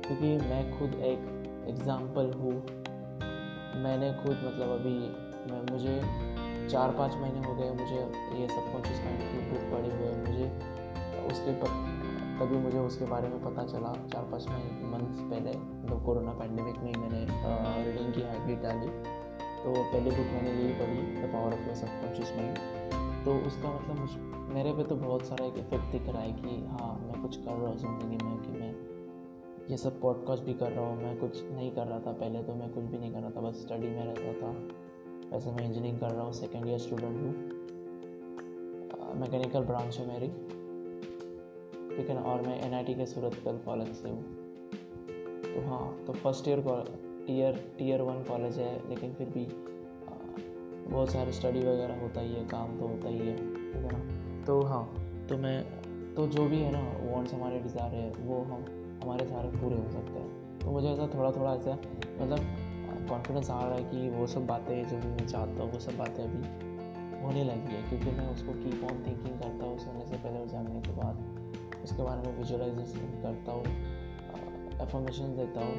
क्योंकि 0.00 0.48
मैं 0.48 0.78
खुद 0.78 0.94
एक 0.94 1.64
एग्ज़ाम्पल 1.68 2.32
हूँ। 2.32 2.54
मैंने 3.82 4.12
खुद 4.14 4.30
मतलब 4.30 4.68
अभी, 4.68 4.98
मैं, 5.52 5.72
मुझे 5.72 6.00
चार 6.68 6.90
पाँच 6.98 7.14
महीने 7.16 7.46
हो 7.46 7.54
गए 7.54 7.70
मुझे 7.72 7.96
ये 8.40 8.48
सबकॉन्शियस 8.48 9.00
माइंड 9.04 9.20
की 9.22 9.50
बुक 9.50 9.70
पढ़ी 9.72 9.90
हुई 9.90 10.06
है। 10.06 10.14
मुझे 10.20 10.46
उसके 11.26 11.52
पर 11.62 11.80
तभी 12.38 12.56
मुझे 12.58 12.78
उसके 12.80 13.04
बारे 13.06 13.28
में 13.28 13.42
पता 13.42 13.64
चला। 13.66 13.92
चार 14.12 14.24
पाँच 14.30 14.46
महीने 14.48 14.90
मंथ्स 14.92 15.20
पहले 15.22 15.52
मतलब 15.58 16.04
कोरोना 16.06 16.32
पैंडमिक 16.34 16.78
में 16.78 16.92
मैंने 17.00 17.20
रीडिंग 17.84 18.12
की 18.14 18.20
हैबिट 18.22 18.62
डाली 18.62 18.88
तो 19.62 19.72
पहली 19.72 20.10
बुक 20.10 20.30
मैंने 20.32 20.50
यही 20.52 20.72
पढ़ी 20.74 21.02
the 21.16 21.32
power 21.32 21.52
of 21.52 21.66
your 21.66 21.74
subconscious 21.76 22.32
mind 22.36 22.80
तो 23.24 23.34
उसका 23.46 23.72
मतलब 23.72 23.98
मुझ, 23.98 24.10
मेरे 24.54 24.72
पे 24.72 24.84
तो 24.84 24.96
बहुत 24.96 25.26
सारा 25.26 25.44
एक 25.46 25.58
इफ़ेक्ट 25.58 25.92
दिख 25.92 26.08
रहा 26.08 26.22
है 26.22 26.32
कि 26.32 26.56
हाँ 26.70 26.94
मैं 27.02 27.20
कुछ 27.22 27.36
कर 27.36 27.50
रहा 27.52 27.68
हूँ 27.68 27.76
ज़िंदगी 27.78 28.24
में 28.24 28.38
कि 28.38 28.52
मैं 28.52 28.72
ये 29.70 29.76
सब 29.76 30.00
पॉडकास्ट 30.00 30.42
भी 30.44 30.54
कर 30.54 30.72
रहा 30.72 30.86
हूँ। 30.86 31.02
मैं 31.02 31.16
कुछ 31.18 31.42
नहीं 31.44 31.70
कर 31.70 31.86
रहा 31.86 31.98
था 31.98 32.12
पहले 32.12 32.42
तो 32.42 32.54
मैं 32.54 32.68
कुछ 32.72 32.84
भी 32.84 32.98
नहीं 32.98 33.12
कर 33.12 33.20
रहा 33.20 33.30
था, 33.30 33.40
बस 33.40 33.60
स्टडी 33.62 33.88
में 33.88 34.04
रहता 34.04 34.32
था। 34.40 34.50
वैसे 35.32 35.50
मैं 35.50 35.64
इंजीनियरिंग 35.64 36.00
कर 36.00 36.10
रहा 36.10 36.24
हूँ 36.24 36.32
सेकेंड 36.32 36.66
ईयर 36.68 36.78
स्टूडेंट 36.78 37.16
हूँ। 37.16 37.32
मैकेनिकल 39.20 39.64
ब्रांच 39.64 39.98
है 39.98 40.06
मेरी। 40.06 40.28
ठीक 41.96 42.08
है 42.08 42.14
ना? 42.14 42.20
और 42.22 42.42
मैं 42.46 42.60
एनआईटी 42.60 42.94
के 42.94 43.06
सूरत 43.06 43.42
कॉलेज 43.64 43.88
से 43.96 44.08
हूँ। 44.08 44.22
तो 45.44 45.60
हाँ 45.68 46.04
तो 46.06 46.12
first 46.12 46.48
year 46.48 46.60
tier 47.26 47.56
tier 47.78 48.02
one 48.02 48.22
college 48.22 48.58
है, 48.58 48.88
लेकिन 48.88 49.12
फिर 49.14 49.28
भी 49.28 49.46
बहुत 50.84 51.10
सारे 51.10 51.32
स्टडी 51.32 51.60
वगैरह 51.60 52.00
होता 52.00 52.20
ही 52.20 52.34
है, 52.34 52.44
काम 52.46 52.78
तो 52.78 52.86
होता 52.86 53.08
ही 53.08 53.18
है। 53.18 53.36
ठीक 53.36 53.74
है 53.74 53.92
ना? 53.92 54.44
तो 54.44 54.60
हाँ 54.62 54.84
तो 55.28 55.36
मैं 55.38 55.62
तो 56.14 56.26
जो 56.26 56.44
भी 56.48 56.58
है 56.58 56.70
ना 56.72 56.80
वॉन्ट्स 57.02 57.34
हमारे 57.34 57.58
डिज़ायर 57.60 57.94
है, 57.94 58.10
वो 58.10 58.40
हम, 58.42 58.64
हमारे 59.02 59.26
सारे 59.26 59.48
पूरे 59.50 59.76
हो 59.76 59.90
सकते 59.90 60.18
हैं। 60.18 60.58
तो 60.58 60.70
मुझे 60.70 60.88
ऐसा 60.88 61.06
थोड़ा 61.14 61.30
थोड़ा 61.32 61.54
ऐसा 61.54 61.78
मतलब 62.20 62.61
कॉन्फिडेंस 63.08 63.50
आ 63.50 63.60
रहा 63.64 63.74
है 63.74 63.84
कि 63.84 64.08
वो 64.10 64.26
सब 64.26 64.46
बातें 64.46 64.88
जो 64.88 64.96
भी 64.96 65.08
मैं 65.08 65.26
चाहता 65.26 65.62
हूँ, 65.62 65.72
वो 65.72 65.78
सब 65.78 65.96
बातें 65.98 66.22
अभी 66.24 66.42
होने 67.22 67.44
लगी 67.44 67.74
है, 67.74 67.82
क्योंकि 67.88 68.10
मैं 68.10 68.26
उसको 68.28 68.52
कीप 68.52 68.84
ऑन 68.84 69.02
थिंकिंग 69.06 69.38
करता 69.38 69.66
हूँ, 69.66 69.78
सोने 69.78 70.06
से 70.06 70.16
पहले 70.16 70.46
जागने 70.46 70.80
के 70.80 70.92
बाद। 70.92 71.82
उसके 71.84 72.02
बारे 72.02 72.28
में 72.28 72.38
विजुअलाइजेशन 72.38 73.20
करता 73.22 73.52
हूँ 73.52 73.64
एफॉर्मेशन 74.82 75.36
देता 75.36 75.60
हूँ 75.60 75.76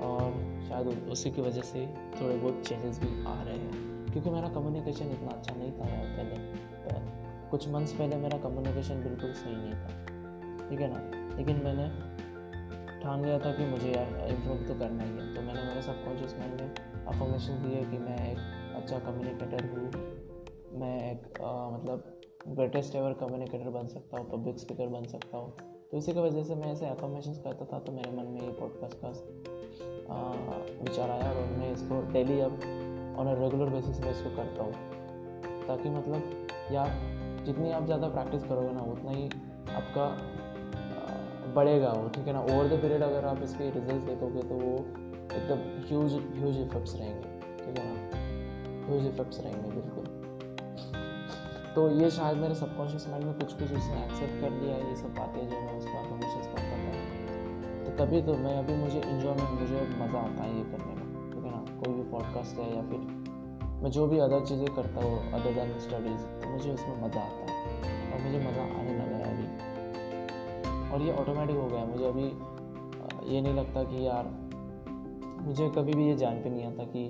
और 0.00 0.32
शायद 0.68 1.08
उसी 1.08 1.30
की 1.30 1.42
वजह 1.42 1.62
से 1.62 1.86
थोड़े 2.20 2.36
बहुत 2.36 2.62
चेंजेस 2.66 2.98
भी 2.98 3.24
आ 3.24 3.42
रहे 3.42 3.58
हैं। 3.58 4.12
क्योंकि 4.12 4.30
मेरा 4.30 4.48
कम्युनिकेशन 4.48 5.10
इतना 5.10 5.30
अच्छा 5.30 5.54
नहीं 5.54 5.72
था 5.72 5.88
यार 5.88 6.06
पहले 6.06 7.50
कुछ 7.50 7.68
मंथ्स 7.68 7.92
पहले 7.92 8.16
मेरा 8.16 8.38
कम्युनिकेशन 8.38 9.02
बिल्कुल 9.02 9.32
सही 9.32 9.56
नहीं 9.56 9.72
था। 9.72 10.68
ठीक 10.70 10.80
है 10.80 10.88
ना? 10.92 11.00
लेकिन 11.36 11.56
मैंने 11.56 11.84
ठान 13.04 13.24
लिया 13.24 13.38
था 13.38 13.50
कि 13.52 13.64
मुझे 13.66 13.88
यार 13.88 14.28
इम्प्रूव 14.28 14.66
तो 14.68 14.74
करना 14.74 15.04
ही 15.04 15.10
है। 15.10 15.34
तो 15.34 15.40
मैंने 15.42 15.62
मेरे 15.62 15.82
सबकॉन्शियस 15.82 16.34
माइंड 16.38 16.60
में 16.60 17.06
अफॉर्मेशन 17.06 17.62
दी 17.62 17.72
है 17.74 17.84
कि 17.90 17.98
मैं 17.98 18.18
एक 18.30 18.38
अच्छा 18.76 18.98
कम्युनिकेटर 19.00 19.66
हूँ। 19.66 19.90
मैं 20.80 20.96
एक 21.10 21.40
आ, 21.40 21.70
मतलब 21.70 22.10
ग्रेटेस्ट 22.48 22.94
एवर 22.94 23.12
कम्युनिकेटर 23.20 23.70
बन 23.70 23.86
सकता 23.88 24.18
हूँ 24.18 24.30
पब्लिक 24.30 24.58
स्पीकर 24.58 24.86
बन 24.88 25.04
सकता 25.08 25.38
हूँ। 25.38 25.52
तो 25.90 25.98
इसी 25.98 26.12
की 26.12 26.20
वजह 26.20 26.42
से 26.42 26.54
मैं 26.54 26.72
ऐसे 26.72 26.86
अफॉर्मेशन 26.86 27.32
करता 27.44 27.64
था 27.64 27.78
तो 27.78 27.92
मेरे 27.92 28.10
मन 28.10 28.30
में 28.32 28.40
ये 28.40 28.52
पॉडकास्ट 28.60 28.96
का 29.00 29.10
विचार 30.82 31.10
आया 31.10 31.30
और 31.32 31.50
मैं 31.58 31.72
इसको 31.72 32.00
डेली 32.12 32.38
अब 32.40 32.58
ऑन 33.18 33.26
अ 33.26 33.34
रेगुलर 33.40 33.70
बेसिस 33.70 34.00
में 34.00 34.10
इसको 34.10 34.30
करता 34.36 34.62
हूँ। 34.62 34.72
ताकि 35.66 35.90
मतलब 35.90 36.48
या 36.72 36.86
जितनी 37.44 37.70
आप 37.72 37.84
ज़्यादा 37.84 38.08
प्रैक्टिस 38.08 38.44
करोगे 38.44 38.72
ना 38.72 38.82
उतना 38.92 39.10
ही 39.10 39.24
आपका 39.74 40.06
बढ़ेगा 41.54 41.92
वो, 41.92 42.08
ठीक 42.08 42.26
है 42.26 42.32
ना? 42.32 42.40
ओवर 42.40 42.68
द 42.68 42.80
पीरियड 42.82 43.02
अगर 43.02 43.24
आप 43.26 43.42
इसके 43.42 43.70
रिज़ल्ट 43.70 44.02
देखोगे 44.04 44.42
तो 44.42 44.54
वो 44.56 44.74
एकदम 45.32 45.58
ह्यूज 45.88 46.12
ह्यूज 46.34 46.60
इफेक्ट्स 46.60 46.94
रहेंगे, 46.96 47.28
ठीक 47.58 47.78
है 47.78 47.84
ना? 47.84 47.96
ह्यूज 48.86 49.06
इफेक्ट्स 49.06 49.40
रहेंगे, 49.40 49.70
बिल्कुल। 49.70 50.04
तो 51.74 51.88
ये 51.92 52.10
शायद 52.10 52.36
मेरे 52.38 52.54
सबकॉन्शियस 52.54 53.08
माइंड 53.08 53.24
में 53.26 53.34
कुछ 53.34 53.52
कुछ 53.52 53.72
उसने 53.72 54.02
एक्सेप्ट 54.04 54.40
कर 54.40 54.50
लिया 54.52 54.76
ये 54.78 54.96
सब 54.96 55.14
बातें 55.14 55.40
जो 55.48 55.60
मैं 55.60 55.78
उसका 55.78 55.98
हमेशा 56.10 56.38
करता 56.52 56.76
था 56.76 57.96
तभी 57.98 58.20
तो 58.22 58.34
मैं, 58.34 58.56
अभी 58.58 58.74
मुझे 58.74 59.00
इन्जॉयमेंट 59.00 59.50
मुझे 59.60 59.80
मज़ा 59.98 60.20
आता 60.20 60.42
है 60.42 60.56
ये 60.56 60.64
करने 60.70 60.94
में, 60.94 61.30
ठीक 61.32 61.44
है 61.44 61.50
ना? 61.50 61.64
कोई 61.80 61.94
भी 61.94 62.04
पॉडकास्ट 62.10 62.58
है 62.58 62.68
या 62.76 62.82
फिर 62.82 63.00
मैं 63.82 63.90
जो 63.90 64.06
भी 64.06 64.18
अदर 64.18 64.44
चीज़ें 64.46 64.68
करता 64.76 65.04
हूँ 65.04 65.18
अदर 65.32 65.54
दैन 65.54 65.78
स्टडीज़ 65.80 66.24
तो 66.40 66.50
मुझे 66.50 66.70
उसमें 66.72 66.96
मज़ा 67.02 67.20
आता 67.20 67.42
है। 67.44 67.52
और 68.12 68.22
मुझे 68.22 68.38
मज़ा 68.38 68.62
आने 68.78 68.94
और 70.94 71.02
ये 71.02 71.12
ऑटोमेटिक 71.12 71.56
हो 71.56 71.66
गया 71.66 71.84
मुझे 71.84 72.04
अभी 72.04 72.24
ये 73.34 73.40
नहीं 73.40 73.54
लगता 73.54 73.82
कि 73.84 74.06
यार, 74.06 74.26
मुझे 75.40 75.68
कभी 75.76 75.92
भी 75.92 76.06
ये 76.08 76.14
जान 76.16 76.42
पे 76.42 76.50
नहीं 76.50 76.64
आता 76.64 76.84
कि 76.86 77.06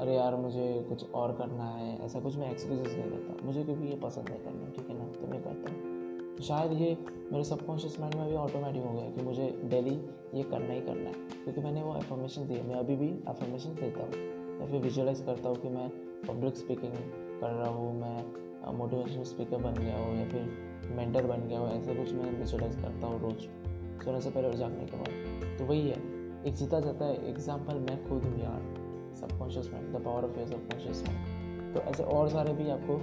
अरे 0.00 0.14
यार 0.14 0.36
मुझे 0.36 0.66
कुछ 0.88 1.10
और 1.12 1.32
करना 1.32 1.64
है, 1.64 1.88
ऐसा 2.04 2.20
कुछ 2.20 2.36
मैं 2.36 2.50
एक्सक्यूजेस 2.50 2.94
नहीं 2.94 3.10
करता 3.10 3.46
मुझे 3.46 3.64
क्योंकि 3.64 3.88
ये 3.88 3.96
पसंद 4.02 4.28
है 4.28 4.38
करना, 4.38 4.70
ठीक 4.76 4.88
है 4.88 4.98
ना? 4.98 5.04
तो 5.12 5.26
मैं 5.26 5.42
करता 5.42 5.72
हूँ। 5.72 6.36
तो 6.36 6.44
शायद 6.44 6.72
ये 6.72 6.96
मेरे 7.32 7.44
सबकॉन्शियस 7.44 7.98
माइंड 8.00 8.14
में 8.14 8.28
भी 8.28 8.36
ऑटोमेटिक 8.36 8.84
हो 8.84 8.92
गया 8.92 9.10
कि 9.10 9.22
मुझे 9.22 9.48
डेली 9.64 9.94
ये 10.34 10.42
करना 10.44 10.72
ही 10.72 10.80
करना 10.80 11.08
है। 11.08 11.14
क्योंकि 11.34 11.60
मैंने 11.60 11.82
वो 11.82 11.96
एफॉर्मेशन 11.96 12.46
दी 12.48 12.54
है 12.54 12.66
मैं 12.68 12.74
अभी 12.74 12.96
भी 12.96 13.08
एफॉर्मेशन 13.30 13.74
देता 13.74 14.02
हूँ। 14.02 14.58
या 14.60 14.66
फिर 14.66 14.80
विजुअलाइज 14.80 15.20
करता 15.26 15.48
हूँ 15.48 15.56
कि 15.56 15.68
मैं 15.68 15.88
पब्लिक 16.28 16.56
स्पीकिंग 16.56 16.92
कर 17.40 17.50
रहा 17.50 17.68
हूँ, 17.68 17.92
मैं 18.00 18.72
मोटिवेशनल 18.78 19.24
स्पीकर 19.24 19.56
बन 19.58 19.74
गया 19.74 19.98
हूँ, 19.98 20.16
या 20.18 20.28
फिर 20.28 20.69
मेंटर 20.90 21.26
बन 21.26 21.46
गया 21.48 21.58
हूँ, 21.58 21.68
ऐसा 21.70 21.94
कुछ 21.94 22.12
मैं 22.12 22.30
विजुअलाइज 22.38 22.76
करता 22.76 23.06
हूँ 23.06 23.20
रोज़, 23.20 23.46
सोने 24.04 24.20
से 24.20 24.30
पहले 24.30 24.48
और 24.48 24.54
जागने 24.56 24.84
के 24.86 24.96
बाद। 24.96 25.58
तो 25.58 25.64
वही 25.64 25.88
है, 25.88 25.96
एक 26.46 26.54
जीता 26.54 26.80
जाता 26.80 27.04
है 27.04 27.28
एग्ज़ाम्पल 27.28 27.74
मैं 27.80 27.96
खुद 28.08 28.24
हूँ 28.24 28.40
यार 28.40 28.60
subconscious 29.20 29.70
mind 29.72 29.96
the 29.96 30.04
power 30.04 30.24
of 30.24 30.38
your 30.38 30.48
subconscious 30.48 31.02
mind 31.06 31.74
तो 31.74 31.80
ऐसे 31.90 32.02
और 32.02 32.28
सारे 32.28 32.52
भी 32.52 32.70
आपको 32.70 32.94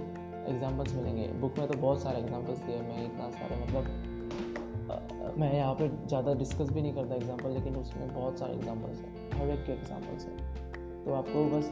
एग्जाम्पल्स 0.48 0.94
मिलेंगे। 0.94 1.26
बुक 1.40 1.58
में 1.58 1.66
तो 1.68 1.78
बहुत 1.78 2.02
सारे 2.02 2.18
एग्जाम्पल्स 2.18 2.58
दिए 2.58 2.80
मैं 2.82 3.04
इतना 3.04 3.30
सारे 3.30 3.56
मतलब 3.62 4.06
मैं 5.38 5.52
यहाँ 5.54 5.74
पे 5.74 5.88
ज़्यादा 5.88 6.34
डिस्कस 6.34 6.70
भी 6.70 6.82
नहीं 6.82 6.94
करता 6.94 7.14
एग्ज़ाम्पल 7.14 7.50
लेकिन 7.50 7.76
उसमें 7.76 8.14
बहुत 8.14 8.38
सारे 8.38 8.54
एग्जाम्पल्स 8.54 9.00
हैं, 9.00 9.30
हर 9.34 9.50
एक 9.50 9.64
के 9.66 9.72
एग्जाम्पल्स 9.72 10.24
हैं। 10.26 11.04
तो 11.04 11.12
आपको 11.14 11.44
बस 11.50 11.70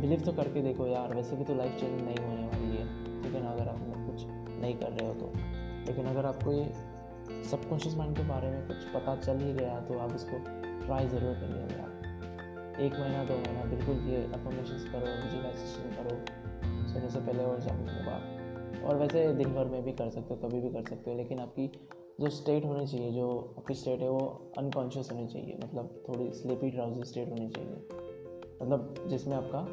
बिलीव 0.00 0.20
तो 0.20 0.32
करके 0.32 0.62
देखो 0.62 0.86
यार, 0.86 1.14
वैसे 1.14 1.36
भी 1.36 1.44
तो 1.44 1.54
लाइफ 1.54 1.80
चेंज 1.80 2.02
नहीं 2.02 2.16
होने 2.26 2.42
वाली 2.42 2.53
नहीं 4.64 4.74
कर 4.74 4.90
रहे 4.90 5.08
हो 5.08 5.14
तो। 5.14 5.32
लेकिन 5.86 6.06
अगर 6.06 6.26
आपको 6.26 6.52
ये 6.52 6.64
सबकॉन्शियस 7.50 7.96
माइंड 7.96 8.16
के 8.16 8.22
बारे 8.22 8.50
में 8.50 8.66
कुछ 8.66 8.84
पता 8.84 9.16
चल 9.16 9.38
ही 9.38 9.52
गया 9.52 9.80
तो 9.80 9.98
आप 9.98 10.14
इसको 10.14 10.38
ट्राई 10.86 11.08
ज़रूर 11.08 11.34
करिए 11.34 11.82
आप 11.82 11.90
एक 12.80 12.92
महीना, 12.92 13.24
दो 13.24 13.34
महीना, 13.34 13.64
बिल्कुल 13.64 13.98
ये 14.08 14.22
अफॉर्मेशन 14.34 14.78
करो 14.92 15.10
विजुअलाइजेशन 15.24 15.90
करो, 15.96 16.14
सोने 16.88 17.10
से 17.10 17.20
पहले 17.20 17.44
और 17.44 17.60
जाने 17.60 17.84
के 17.84 18.06
बाद। 18.06 18.82
और 18.84 18.96
वैसे 18.96 19.32
दिन 19.32 19.54
भर 19.54 19.64
में 19.64 19.84
भी 19.84 19.92
कर 19.92 20.08
सकते 20.10 20.34
हो, 20.34 20.40
कभी 20.40 20.60
भी 20.60 20.70
कर 20.70 20.88
सकते 20.88 21.10
हो, 21.10 21.16
लेकिन 21.16 21.38
आपकी 21.38 21.66
जो 22.20 22.30
स्टेट 22.30 22.64
होनी 22.64 22.86
चाहिए, 22.86 23.10
जो 23.12 23.54
आपकी 23.58 23.74
स्टेट 23.74 24.00
है, 24.00 24.08
वो 24.08 24.52
अनकॉन्शियस 24.58 25.10
होनी 25.12 25.26
चाहिए। 25.26 25.58
मतलब 25.64 26.04
थोड़ी 26.08 26.30
स्लीपी 26.32 26.70
ड्राउजी 26.70 27.04
स्टेट 27.04 27.30
होनी 27.30 27.48
चाहिए। 27.48 27.76
मतलब 28.62 29.04
जिसमें 29.08 29.36
आपका 29.36 29.66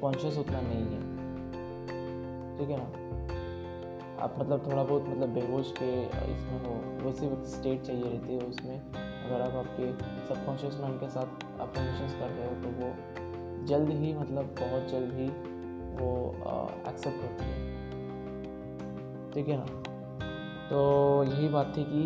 कॉन्शियस 0.00 0.38
उतना 0.38 0.60
नहीं 0.60 0.84
है। 0.84 1.00
ठीक 2.58 2.70
है 2.70 2.76
ना? 2.76 2.88
आप 4.22 4.34
मतलब 4.38 4.66
थोड़ा 4.66 4.82
बहुत 4.82 5.08
मतलब 5.08 5.28
बेहोश 5.34 5.72
के 5.78 5.90
इसमें 6.32 6.64
हो 6.64 6.74
वैसे 7.04 7.28
स्टेट 7.50 7.82
चाहिए 7.82 8.02
रहती 8.04 8.34
है 8.34 8.40
उसमें। 8.40 8.76
अगर 8.76 9.40
आप 9.40 9.54
आपके 9.56 9.92
सबकॉन्शियस 10.28 10.78
माइंड 10.80 10.98
के 11.00 11.08
साथ 11.08 11.60
अफर्मेशंस 11.60 12.14
कर 12.14 12.28
रहे 12.28 12.48
हो 12.48 12.54
तो 12.62 12.68
वो 12.80 13.66
जल्द 13.66 13.90
ही 14.00 14.12
मतलब 14.14 14.54
बहुत 14.60 14.88
जल्द 14.90 15.12
ही 15.14 15.28
वो 15.96 16.10
एक्सेप्ट 16.88 17.22
होती 17.22 17.44
है। 17.44 17.68
ठीक 19.32 19.48
है 19.48 19.56
ना? 19.56 19.66
तो 20.70 20.80
यही 21.24 21.48
बात 21.48 21.72
थी 21.76 21.84
कि 21.84 22.02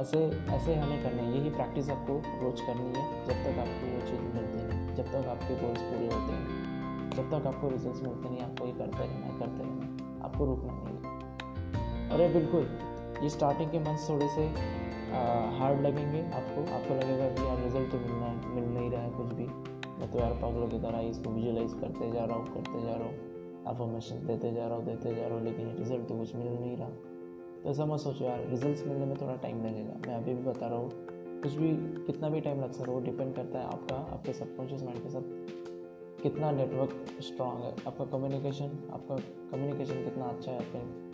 ऐसे 0.00 0.18
ऐसे 0.54 0.74
हमें 0.74 1.02
करना 1.02 1.22
है। 1.22 1.38
यही 1.38 1.50
प्रैक्टिस 1.50 1.90
आपको 1.90 2.14
रोज 2.42 2.60
करनी 2.60 2.88
है, 2.90 3.04
जब 3.26 3.42
तक 3.44 3.58
आपको 3.58 3.84
वो 3.86 4.00
चीज़ 4.08 4.20
मिलती 4.34 4.58
है 4.58 4.94
जब 4.96 5.06
तक 5.06 5.28
आपके 5.28 5.54
गोल्स 5.56 5.82
पूरे 5.82 6.06
होते 6.06 6.32
हैं 6.32 7.10
जब 7.10 7.30
तक 7.30 7.46
आपको 7.46 7.68
रिज़ल्ट 7.68 8.02
मिलते 8.02 8.28
नहीं, 8.28 8.40
आपको 8.40 8.66
ये 8.66 8.72
करते 8.72 9.04
रहना 9.04 9.26
है, 9.26 9.38
करते 9.38 9.62
रहना 9.62 10.24
आपको 10.24 10.44
रुकना 10.44 10.72
नहीं 10.74 10.95
अरे, 12.16 12.28
बिल्कुल। 12.28 12.62
ये 13.22 13.28
स्टार्टिंग 13.30 13.70
के 13.70 13.78
मंथ्स 13.78 14.08
थोड़े 14.08 14.26
से 14.28 14.42
हार्ड 15.56 15.80
लगेंगे 15.80 16.20
आपको। 16.20 16.60
आपको 16.74 16.94
लगेगा 16.94 17.26
कि 17.28 17.42
यार 17.42 17.58
रिज़ल्ट 17.62 17.90
तो 17.92 17.98
मिलना 17.98 18.26
है 18.26 18.54
मिल 18.54 18.64
नहीं 18.74 18.90
रहा 18.90 19.00
है 19.02 19.10
कुछ 19.10 19.32
भी। 19.32 19.46
मैं 19.98 20.10
तो 20.12 20.18
यार 20.18 20.32
पागलों 20.42 20.68
की 20.68 20.78
तरह 20.78 21.00
इसको 21.08 21.30
विजुलाइज 21.30 21.72
करते 21.72 22.10
जा 22.12 22.24
रहा 22.24 22.36
हूँ, 22.36 22.46
करते 22.54 22.82
जा 22.82 22.94
रहा 22.94 23.08
हूँ। 23.08 23.64
अफॉर्मेशन 23.66 24.26
देते 24.26 24.52
जा 24.52 24.66
रहा 24.66 24.76
हूँ, 24.76 24.84
देते 24.84 25.14
जा 25.14 25.26
रहा 25.26 25.34
हूँ, 25.34 25.44
लेकिन 25.44 25.76
रिज़ल्ट 25.78 26.08
तो 26.08 26.18
कुछ 26.18 26.34
मिल 26.36 26.48
नहीं 26.50 26.76
रहा। 26.76 26.88
तो 26.88 27.70
ऐसा 27.70 27.86
मत 27.86 28.00
सोचो 28.00 28.24
यार 28.24 28.46
रिज़ल्ट 28.50 28.86
मिलने 28.88 29.06
में 29.06 29.16
थोड़ा 29.16 29.36
टाइम 29.36 29.64
लगेगा। 29.64 30.00
मैं 30.06 30.14
अभी 30.14 30.34
भी 30.34 30.42
बता 30.42 30.66
रहा 30.66 30.78
हूँ, 30.78 30.90
कुछ 31.42 31.54
भी, 31.54 31.72
कितना 32.06 32.28
भी 32.28 32.40
टाइम 32.40 32.62
लग 32.62 32.72
सकता 32.72 32.90
है, 32.90 32.96
वो 32.96 33.04
डिपेंड 33.04 33.34
करता 33.34 33.58
है 33.58 33.66
आपका, 33.66 33.96
आपके 34.14 34.32
सबकॉन्शियस 34.32 34.82
माइंड 34.82 35.02
के 35.02 35.08
साथ। 35.08 36.22
कितना 36.22 36.50
नेटवर्क 36.52 37.20
स्ट्रांग 37.22 37.60
है, 37.60 37.74
आपका 37.86 38.04
कम्युनिकेशन 38.06 38.78
आपका 38.92 39.16
कम्युनिकेशन 39.52 40.04
कितना 40.04 40.24
अच्छा 40.26 40.50
है 40.52 40.58
आपके 40.58 41.04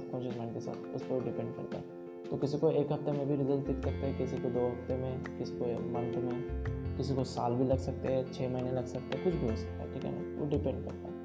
सबकॉन्शियस 0.00 0.36
माइंड 0.36 0.54
के 0.54 0.60
साथ, 0.60 0.94
उस 0.94 1.02
पर 1.02 1.24
डिपेंड 1.24 1.56
करता 1.56 1.76
है। 1.76 1.84
तो 2.30 2.36
किसी 2.36 2.58
को 2.58 2.70
एक 2.70 2.92
हफ़्ते 2.92 3.12
में 3.12 3.28
भी 3.28 3.36
रिज़ल्ट 3.36 3.66
दिख 3.66 3.76
सकता 3.76 4.06
है, 4.06 4.14
किसी 4.14 4.36
को 4.36 4.48
दो 4.48 4.66
हफ़्ते 4.66 4.96
में, 4.96 5.24
किसी 5.38 5.52
को 5.52 5.64
मंथ 5.66 6.14
में, 6.22 6.64
किसी 6.96 7.14
को 7.14 7.24
साल 7.24 7.54
भी 7.54 7.64
लग 7.64 7.78
सकते 7.78 8.08
हैं 8.08 8.32
छः 8.32 8.52
महीने 8.52 8.72
लग 8.72 8.86
सकते 8.86 9.16
हैं, 9.16 9.24
कुछ 9.24 9.34
भी 9.34 9.48
हो 9.48 9.56
सकता 9.56 9.82
है, 9.82 9.94
ठीक 9.94 10.04
है 10.04 10.10
ना? 10.12 10.40
वो 10.40 10.50
डिपेंड 10.50 10.84
करता 10.84 11.08
है। 11.08 11.16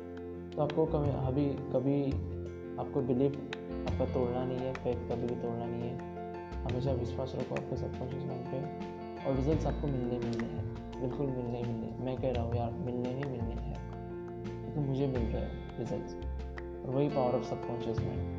तो 0.50 0.62
आपको 0.62 0.86
कभी, 0.86 1.10
अभी 1.10 1.46
कभी 1.50 2.12
आपको 2.78 3.02
बिलीव 3.02 3.52
आपका 3.90 4.06
तोड़ना 4.06 4.46
नहीं 4.46 4.58
है 4.58 4.74
फेथ 4.74 5.12
कभी 5.12 5.28
भी 5.28 5.36
तोड़ना 5.36 5.66
नहीं 5.66 5.82
है। 5.82 6.12
हमेशा 6.64 6.92
विश्वास 6.92 7.34
रखो 7.36 7.56
आपके 7.56 7.76
सबकॉन्शियस 7.76 8.24
माइंड 8.24 8.46
पे। 8.46 8.92
और 9.26 9.36
रिज़ल्ट 9.36 9.66
आपको 9.66 9.88
मिलने 9.88 10.20
मिलने 10.20 10.48
हैं। 10.48 10.72
बिल्कुल 11.02 11.28
मिलने 11.28 11.62
मिलने 11.62 12.06
मैं 12.06 12.18
कह 12.18 12.32
रहा 12.32 12.44
हूँ, 12.44 12.56
यार, 12.56 12.72
मिलने 12.72 13.10
ही 13.10 13.24
मिलने 13.24 13.54
हैं। 13.54 13.72
क्योंकि 14.64 14.90
मुझे 14.90 15.08
मिल 15.08 15.22
रहा 15.22 15.42
है 15.42 15.52
रिज़ल्ट 15.80 16.26
और 16.86 16.96
वही 16.96 17.10
पावर 17.10 17.36
ऑफ़ 17.36 17.44
सबकॉन्शियस 17.44 18.00
माइंड 18.00 18.31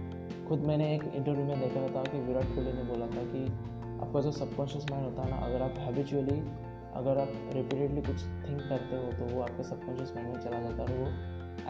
खुद 0.52 0.60
मैंने 0.60 0.94
एक 0.94 1.04
इंटरव्यू 1.14 1.44
में 1.44 1.60
देखा 1.60 1.88
था 1.88 2.02
कि 2.02 2.20
विराट 2.20 2.44
कोहली 2.44 2.72
ने 2.72 2.82
बोला 2.82 3.06
था 3.06 3.20
कि 3.24 3.46
आपका 4.00 4.20
जो 4.20 4.30
सबकॉन्शियस 4.30 4.86
माइंड 4.90 5.06
होता 5.06 5.22
है 5.22 5.30
ना 5.30 5.36
अगर 5.36 5.62
आप 5.62 5.70
हैबिचुअली 5.78 6.40
अगर 6.94 7.18
आप 7.18 7.28
रिपीटेडली 7.52 8.00
कुछ 8.00 8.24
थिंक 8.24 8.60
करते 8.68 8.96
हो 8.96 9.12
तो 9.12 9.34
वो 9.34 9.42
आपके 9.42 9.62
सबकॉन्शियस 9.62 10.12
माइंड 10.16 10.32
में 10.32 10.40
चला 10.40 10.60
जाता 10.60 10.92
है 10.92 10.98
और 10.98 11.04
वो 11.04 11.06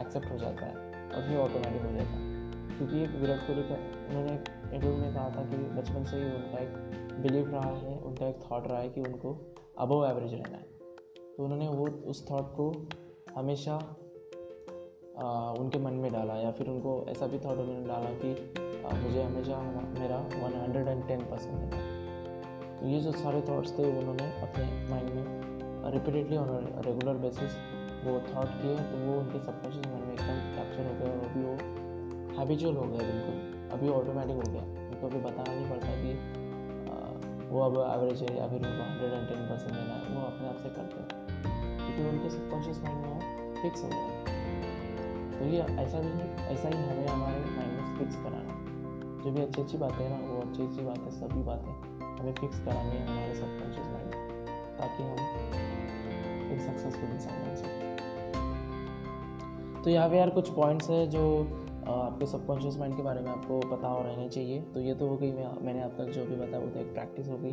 एक्सेप्ट 0.00 0.32
हो 0.32 0.38
जाता 0.38 0.66
है 0.66 0.74
और 1.08 1.28
फिर 1.28 1.38
ऑटोमेटिक 1.38 1.82
हो 1.82 1.90
जाता 1.90 2.10
है। 2.10 2.50
क्योंकि 2.78 3.02
एक 3.02 3.10
विराट 3.10 3.38
कोहली 3.40 3.62
का 3.62 3.74
उन्होंने 4.08 4.32
एक 4.32 4.44
इंटरव्यू 4.72 4.98
में 4.98 5.14
कहा 5.14 5.30
था 5.30 5.44
कि 5.44 5.56
बचपन 5.56 6.04
से 6.04 6.16
ही 6.16 6.24
उनका 6.24 6.58
एक 6.58 6.74
बिलीव 7.20 7.50
रहा 7.50 7.70
है 7.70 7.98
उनका 7.98 8.26
एक 8.26 8.36
थाट 8.36 8.68
रहा 8.68 8.78
है 8.78 8.88
कि 8.88 9.00
उनको 9.00 9.54
अबव 9.78 10.06
एवरेज 10.06 10.34
रहना 10.34 10.56
है। 10.56 10.66
तो 11.36 11.44
उन्होंने 11.44 11.68
वो 11.68 11.86
उस 11.86 12.30
थाट 12.30 12.44
को 12.44 12.88
हमेशा 13.36 13.96
आ, 15.18 15.50
उनके 15.50 15.78
मन 15.78 15.92
में 15.92 16.12
डाला 16.12 16.34
या 16.34 16.50
फिर 16.50 16.66
उनको 16.66 17.06
ऐसा 17.08 17.26
भी 17.26 17.38
थाट 17.38 17.58
उन्होंने 17.58 17.88
डाला 17.88 18.10
कि 18.10 18.54
मुझे 18.84 19.22
हमेशा 19.22 19.56
मेरा 19.98 20.16
one 20.36 20.54
hundred 20.56 20.88
and 20.88 21.06
ten 21.08 21.20
percent 21.24 21.74
है। 21.74 21.80
तो 22.78 22.86
ये 22.86 23.00
जो 23.00 23.12
सारे 23.14 23.40
थाट्स 23.40 23.72
थे, 23.78 23.84
उन्होंने 23.98 24.26
अपने 24.42 24.64
माइंड 24.90 25.10
में 25.10 25.24
रिपीटेडली 25.92 26.36
ऑन 26.36 26.48
रेगुलर 26.86 27.16
बेसिस 27.22 27.56
वो 28.04 28.18
थाट 28.28 28.48
किए 28.62 28.76
तो 28.76 28.94
वो 28.98 29.18
उनके 29.18 29.38
सबकॉन्शियस 29.38 29.86
माइंड 29.86 30.04
में 30.04 30.12
एकदम 30.12 30.38
कैप्चर 30.54 30.86
हो 30.86 30.94
गया 30.98 31.08
और 31.12 31.18
अभी 31.26 31.42
वो 31.42 31.54
हैबिचुअल 32.38 32.76
हो 32.76 32.84
गया 32.84 33.02
बिल्कुल। 33.10 33.36
अभी 33.72 33.88
ऑटोमेटिक 33.88 34.36
हो 34.36 34.46
गया। 34.52 34.62
उनको 34.62 35.06
अभी 35.06 35.20
बताना 35.20 35.54
नहीं 35.54 35.68
पड़ता 35.70 35.88
कि 36.02 36.12
वो 37.50 37.60
अब 37.60 37.76
एवरेज 37.94 38.22
है 38.22 38.36
या 38.38 38.46
फिर 38.48 38.58
उनको 38.58 38.82
हंड्रेड 38.82 39.12
एंड 39.12 39.28
टेन 39.28 39.42
परसेंट 39.48 39.72
देना 39.72 39.94
है। 39.94 40.14
वो 40.14 40.26
अपने 40.26 40.48
आप 40.48 40.56
से 40.56 40.68
करते 40.76 40.96
हैं। 41.00 41.08
क्योंकि 41.76 42.08
उनके 42.08 42.30
सबकॉन्शियस 42.30 42.82
माइंड 42.84 43.00
में 43.06 43.54
फिक्स 43.62 43.82
हो 43.82 43.88
गया 43.88 44.08
तो 45.38 45.44
ये 45.46 45.60
ऐसा 45.84 46.00
भी 46.00 46.10
ऐसा 46.54 46.68
ही 46.68 46.74
हमें, 46.74 47.06
हमारे 47.08 47.38
माइंड 47.56 47.72
में 47.72 47.98
फिक्स 47.98 48.16
कराना 48.16 48.60
जो 49.24 49.30
भी 49.30 49.40
अच्छी 49.42 49.62
अच्छी 49.62 49.78
बातें 49.78 50.04
हैं 50.04 50.10
ना, 50.10 50.16
वो 50.28 50.40
अच्छी 50.40 50.62
अच्छी 50.62 50.82
बातें, 50.84 51.10
सभी 51.10 51.42
बातें 51.42 51.72
हमें 52.20 52.32
फिक्स 52.32 52.60
करानी 52.60 52.96
है 52.96 53.06
हमारे 53.06 53.34
सबकॉन्शियस 53.34 53.86
माइंड 53.86 54.10
ताकि 54.78 55.02
हम 55.02 55.16
एक 56.52 56.60
सक्सेसफुल 56.60 57.10
इंसान 57.10 57.34
बन 57.42 57.54
सकें। 57.54 57.80
तो 59.82 59.90
यहाँ 59.90 60.08
पे 60.08 60.16
यार 60.16 60.30
कुछ 60.30 60.48
पॉइंट्स 60.48 60.90
है 60.90 61.06
जो 61.06 61.22
आपके 61.88 62.26
सबकॉन्शियस 62.26 62.78
माइंड 62.78 62.96
के 62.96 63.02
बारे 63.02 63.20
में 63.20 63.30
आपको 63.30 63.60
पता 63.60 63.88
हो 63.88 64.02
रहने 64.02 64.28
चाहिए। 64.28 64.60
तो 64.60 64.80
ये 64.80 64.94
तो 64.94 65.08
हो 65.08 65.16
गई 65.16 65.32
मैं, 65.32 65.46
मैंने 65.62 65.82
आप 65.82 65.90
तक 65.98 66.04
जो 66.04 66.24
भी 66.24 66.36
बताया, 66.36 66.58
वो 66.58 66.70
तो 66.70 66.80
एक 66.80 66.92
प्रैक्टिस 66.94 67.28
हो 67.28 67.38
गई। 67.38 67.52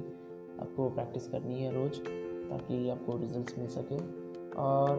आपको 0.61 0.89
प्रैक्टिस 0.89 1.27
करनी 1.27 1.63
है 1.63 1.73
रोज़, 1.73 1.99
ताकि 2.49 2.89
आपको 2.89 3.17
रिजल्ट्स 3.17 3.57
मिल 3.57 3.67
सके। 3.67 3.97
और 4.55 4.97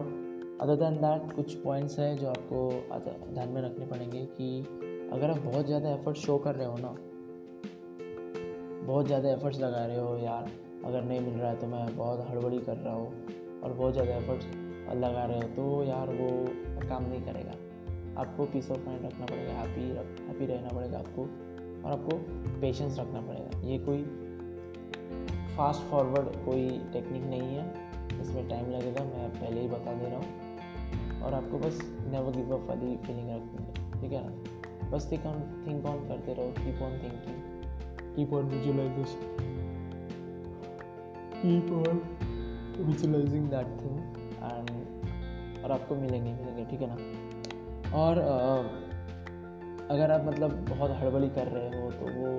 अदर 0.61 0.75
दैन 0.75 0.95
दैट 0.95 1.33
कुछ 1.33 1.53
पॉइंट्स 1.55 1.99
हैं 1.99 2.17
जो 2.17 2.27
आपको 2.27 2.69
ध्यान 3.33 3.49
में 3.49 3.61
रखने 3.61 3.85
पड़ेंगे 3.85 4.25
कि 4.25 4.61
अगर 5.11 5.29
आप 5.29 5.37
बहुत 5.39 5.65
ज़्यादा 5.65 5.89
एफर्ट 5.91 6.17
शो 6.17 6.37
कर 6.37 6.55
रहे 6.55 6.67
हो 6.67 6.77
ना, 6.77 6.93
बहुत 8.85 9.05
ज़्यादा 9.05 9.29
एफर्ट्स 9.29 9.59
लगा 9.59 9.85
रहे 9.85 9.99
हो 9.99 10.17
यार, 10.17 10.49
अगर 10.85 11.03
नहीं 11.03 11.19
मिल 11.21 11.33
रहा 11.33 11.49
है 11.49 11.59
तो 11.59 11.67
मैं 11.67 11.95
बहुत 11.97 12.25
हड़बड़ी 12.29 12.59
कर 12.59 12.77
रहा 12.77 12.93
हूँ 12.93 13.61
और 13.63 13.73
बहुत 13.73 13.93
ज़्यादा 13.93 14.15
एफर्ट्स 14.15 14.45
लगा 14.95 15.25
रहे 15.25 15.37
हो 15.37 15.47
तो 15.55 15.83
यार 15.83 16.09
वो 16.11 16.29
काम 16.87 17.03
नहीं 17.03 17.21
करेगा। 17.21 17.51
आपको 18.21 18.45
पीस 18.45 18.69
ऑफ़ 18.71 18.79
माइंड 18.85 19.05
रखना 19.05 19.25
पड़ेगा 19.25 19.51
हैप्पी 19.53 19.83
हैप्पी 20.27 20.45
रहना 20.45 20.69
पड़ेगा 20.69 20.97
आपको 20.99 21.21
और 21.21 21.91
आपको 21.91 22.17
पेशेंस 22.61 22.99
रखना 22.99 23.21
पड़ेगा। 23.21 23.67
ये 23.67 23.77
कोई 23.85 24.03
फास्ट 25.57 25.81
फॉरवर्ड 25.91 26.35
कोई 26.45 26.69
टेक्निक 26.93 27.23
नहीं 27.25 27.55
है, 27.55 27.65
इसमें 28.21 28.47
टाइम 28.49 28.71
लगेगा, 28.71 29.03
मैं 29.05 29.29
पहले 29.31 29.61
ही 29.61 29.67
बता 29.67 29.93
दे 29.93 30.09
रहा 30.09 30.17
हूँ 30.17 31.21
और 31.23 31.33
आपको 31.33 31.57
बस 31.59 31.79
नेवर 32.07 32.35
गिव 32.35 32.55
अप 32.55 32.67
वाली 32.69 32.95
फीलिंग 32.97 33.29
रखनी 33.29 33.65
है, 33.65 34.01
ठीक 34.01 34.11
है 34.11 34.23
ना? 34.25 34.50
बस 34.91 35.11
थिंक 35.11 35.25
ऑन 35.25 35.41
थिंक 35.67 35.85
ऑन 35.85 36.07
करते 36.07 36.33
रहो 36.33 36.51
keep 36.63 36.81
on 36.83 36.99
thinking 37.03 37.49
keep 38.15 38.31
on 38.37 38.49
visualization. 38.51 39.21
Keep 41.35 41.69
on 41.81 41.99
visualizing 42.87 43.45
that 43.53 43.69
thing. 43.81 44.01
And 44.47 44.71
और 45.63 45.71
आपको 45.71 45.95
मिलेंगे 45.95 46.33
मिलेंगे 46.33 46.65
ठीक 46.71 46.81
है 46.81 46.87
ना? 46.89 46.97
और 47.97 48.19
अगर 49.89 50.11
आप 50.11 50.25
मतलब 50.25 50.57
बहुत 50.69 50.91
हड़बड़ी 50.91 51.29
कर 51.29 51.47
रहे 51.47 51.81
हो 51.81 51.89
तो 51.91 52.11
वो 52.17 52.35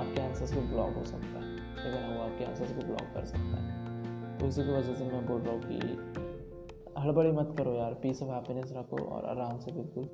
आपके 0.00 0.20
आंसर्स 0.22 0.54
को 0.54 0.60
ब्लॉक 0.72 0.96
हो 0.96 1.04
सकता 1.04 1.38
है। 1.38 1.56
ठीक 1.56 1.94
है 1.94 2.00
ना 2.02 2.16
वो 2.16 2.20
आपके 2.24 2.44
आंसर्स 2.44 2.72
को 2.72 2.86
ब्लॉक 2.86 3.14
कर 3.14 3.24
सकता 3.24 3.62
है। 3.62 4.38
तो 4.38 4.46
इसी 4.46 4.62
की 4.62 4.72
वजह 4.72 4.94
से 4.94 5.04
मैं 5.04 5.26
बोल 5.26 5.40
रहा 5.40 5.52
हूँ 5.54 5.62
कि 5.64 7.00
हड़बड़ी 7.00 7.32
मत 7.32 7.54
करो 7.58 7.74
यार। 7.74 7.94
पीस 8.02 8.22
ऑफ़ 8.22 8.30
हैप्पीनेस 8.30 8.72
रखो 8.76 9.04
और 9.04 9.24
आराम 9.36 9.58
से 9.58 9.72
बिल्कुल 9.72 10.08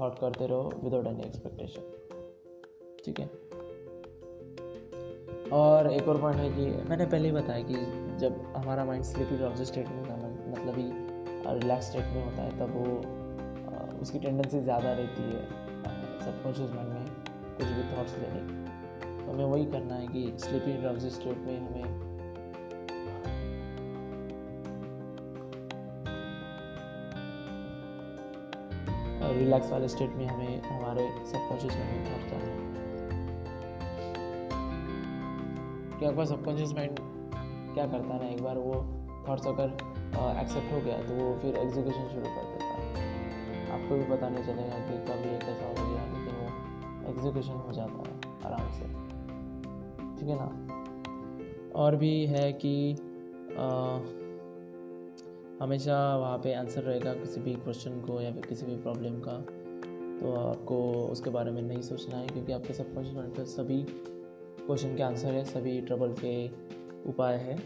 थॉट 0.00 0.18
करते 0.18 0.46
रहो 0.46 0.72
विदाउट 0.84 1.06
एनी 1.06 1.22
एक्सपेक्टेशन 1.22 1.82
ठीक 3.04 3.20
है? 3.20 3.26
और 5.52 5.92
एक 5.92 6.08
और 6.08 6.20
पॉइंट 6.20 6.38
है 6.40 6.50
कि 6.50 6.88
मैंने 6.90 7.06
पहले 7.06 7.28
ही 7.28 7.34
बताया 7.34 7.62
कि 7.62 7.74
जब 8.18 8.54
हमारा 8.56 8.84
माइंड 8.84 9.04
स्लीपी 9.04 9.36
ड्राउजी 9.36 9.64
स्टेट 9.64 9.88
में 9.88 9.98
होता 9.98 10.16
मतलब 10.50 10.78
ही 10.78 10.90
रिलैक्स 11.58 11.86
स्टेट 11.86 12.04
में 12.04 12.24
होता 12.24 12.42
है, 12.42 12.58
तब 12.58 12.74
वो 12.76 14.00
उसकी 14.02 14.18
टेंडेंसी 14.18 14.60
ज़्यादा 14.60 14.92
रहती 14.92 15.22
है 15.22 15.44
सबकॉन्शियस 16.20 16.70
माइंड 16.70 16.92
में 16.92 17.06
कुछ 17.56 17.66
भी 17.66 17.96
थॉट्स 17.96 18.18
लेने 18.18 18.40
तो 19.26 19.32
हमें 19.32 19.44
वही 19.44 19.64
करना 19.66 19.94
है 19.94 20.06
कि 20.06 20.32
स्लीपी 20.38 20.72
ड्राउजी 20.72 21.10
स्टेट 21.10 21.38
में 21.38 21.58
हमें 21.58 22.13
रिलैक्स 29.34 29.70
वाले 29.70 29.88
स्टेट 29.88 30.14
में 30.16 30.26
हमें 30.26 30.62
हमारे 30.62 31.08
सबकॉन्शियस 31.32 31.76
माइंड 31.76 32.06
आते 32.08 32.36
हैं। 32.36 32.52
क्या 35.98 36.08
आपका 36.08 36.24
सबकॉन्शियस 36.24 36.72
माइंड 36.74 37.00
क्या 37.74 37.86
करता 37.86 38.14
है 38.14 38.20
ना 38.20 38.28
एक 38.28 38.42
बार 38.42 38.58
वो 38.58 38.74
थॉट्स 39.28 39.46
अगर 39.46 39.68
एक्सेप्ट 40.40 40.72
हो 40.72 40.80
गया 40.80 40.96
तो 41.02 41.14
वो 41.14 41.32
फिर 41.42 41.56
एग्जीक्यूशन 41.56 42.08
शुरू 42.08 42.28
कर 42.34 42.44
देता 42.50 42.64
है। 42.66 42.82
आपको 43.74 43.94
भी 43.94 44.04
पता 44.10 44.28
नहीं 44.28 44.44
चलेगा 44.44 44.78
कि 44.88 44.98
कब 45.06 45.24
ये 45.26 45.38
कैसा 45.44 45.66
हो 45.68 45.86
गया 45.88 46.02
लेकिन 46.12 46.34
वो 46.40 46.46
एग्जीक्यूशन 47.10 47.56
हो 47.66 47.72
जाता 47.72 47.98
है 48.00 48.14
आराम 48.46 48.66
से। 48.72 48.86
ठीक 50.18 50.28
है 50.28 50.36
ना? 50.36 50.48
और 51.82 51.96
भी 51.96 52.14
है 52.26 52.52
कि 52.52 52.76
आ, 53.54 53.66
हमेशा 55.60 56.16
वहाँ 56.16 56.38
पे 56.38 56.54
आंसर 56.54 56.82
रहेगा 56.82 57.12
किसी 57.14 57.40
भी 57.40 57.54
क्वेश्चन 57.54 58.00
को 58.00 58.20
या 58.20 58.32
फिर 58.32 58.46
किसी 58.46 58.66
भी 58.66 58.76
प्रॉब्लम 58.76 59.20
का। 59.20 59.38
तो 60.20 60.32
आपको 60.32 60.76
उसके 61.04 61.30
बारे 61.30 61.50
में 61.50 61.62
नहीं 61.62 61.80
सोचना 61.82 62.16
है 62.16 62.26
क्योंकि 62.26 62.52
आपके 62.52 62.74
सब 62.74 62.92
क्वेश्चन 62.94 63.44
सभी 63.44 63.82
क्वेश्चन 64.60 64.96
के 64.96 65.02
आंसर 65.02 65.28
है, 65.28 65.44
सभी 65.44 65.80
ट्रबल 65.80 66.14
के 66.24 66.48
उपाय 67.10 67.36
है। 67.36 67.56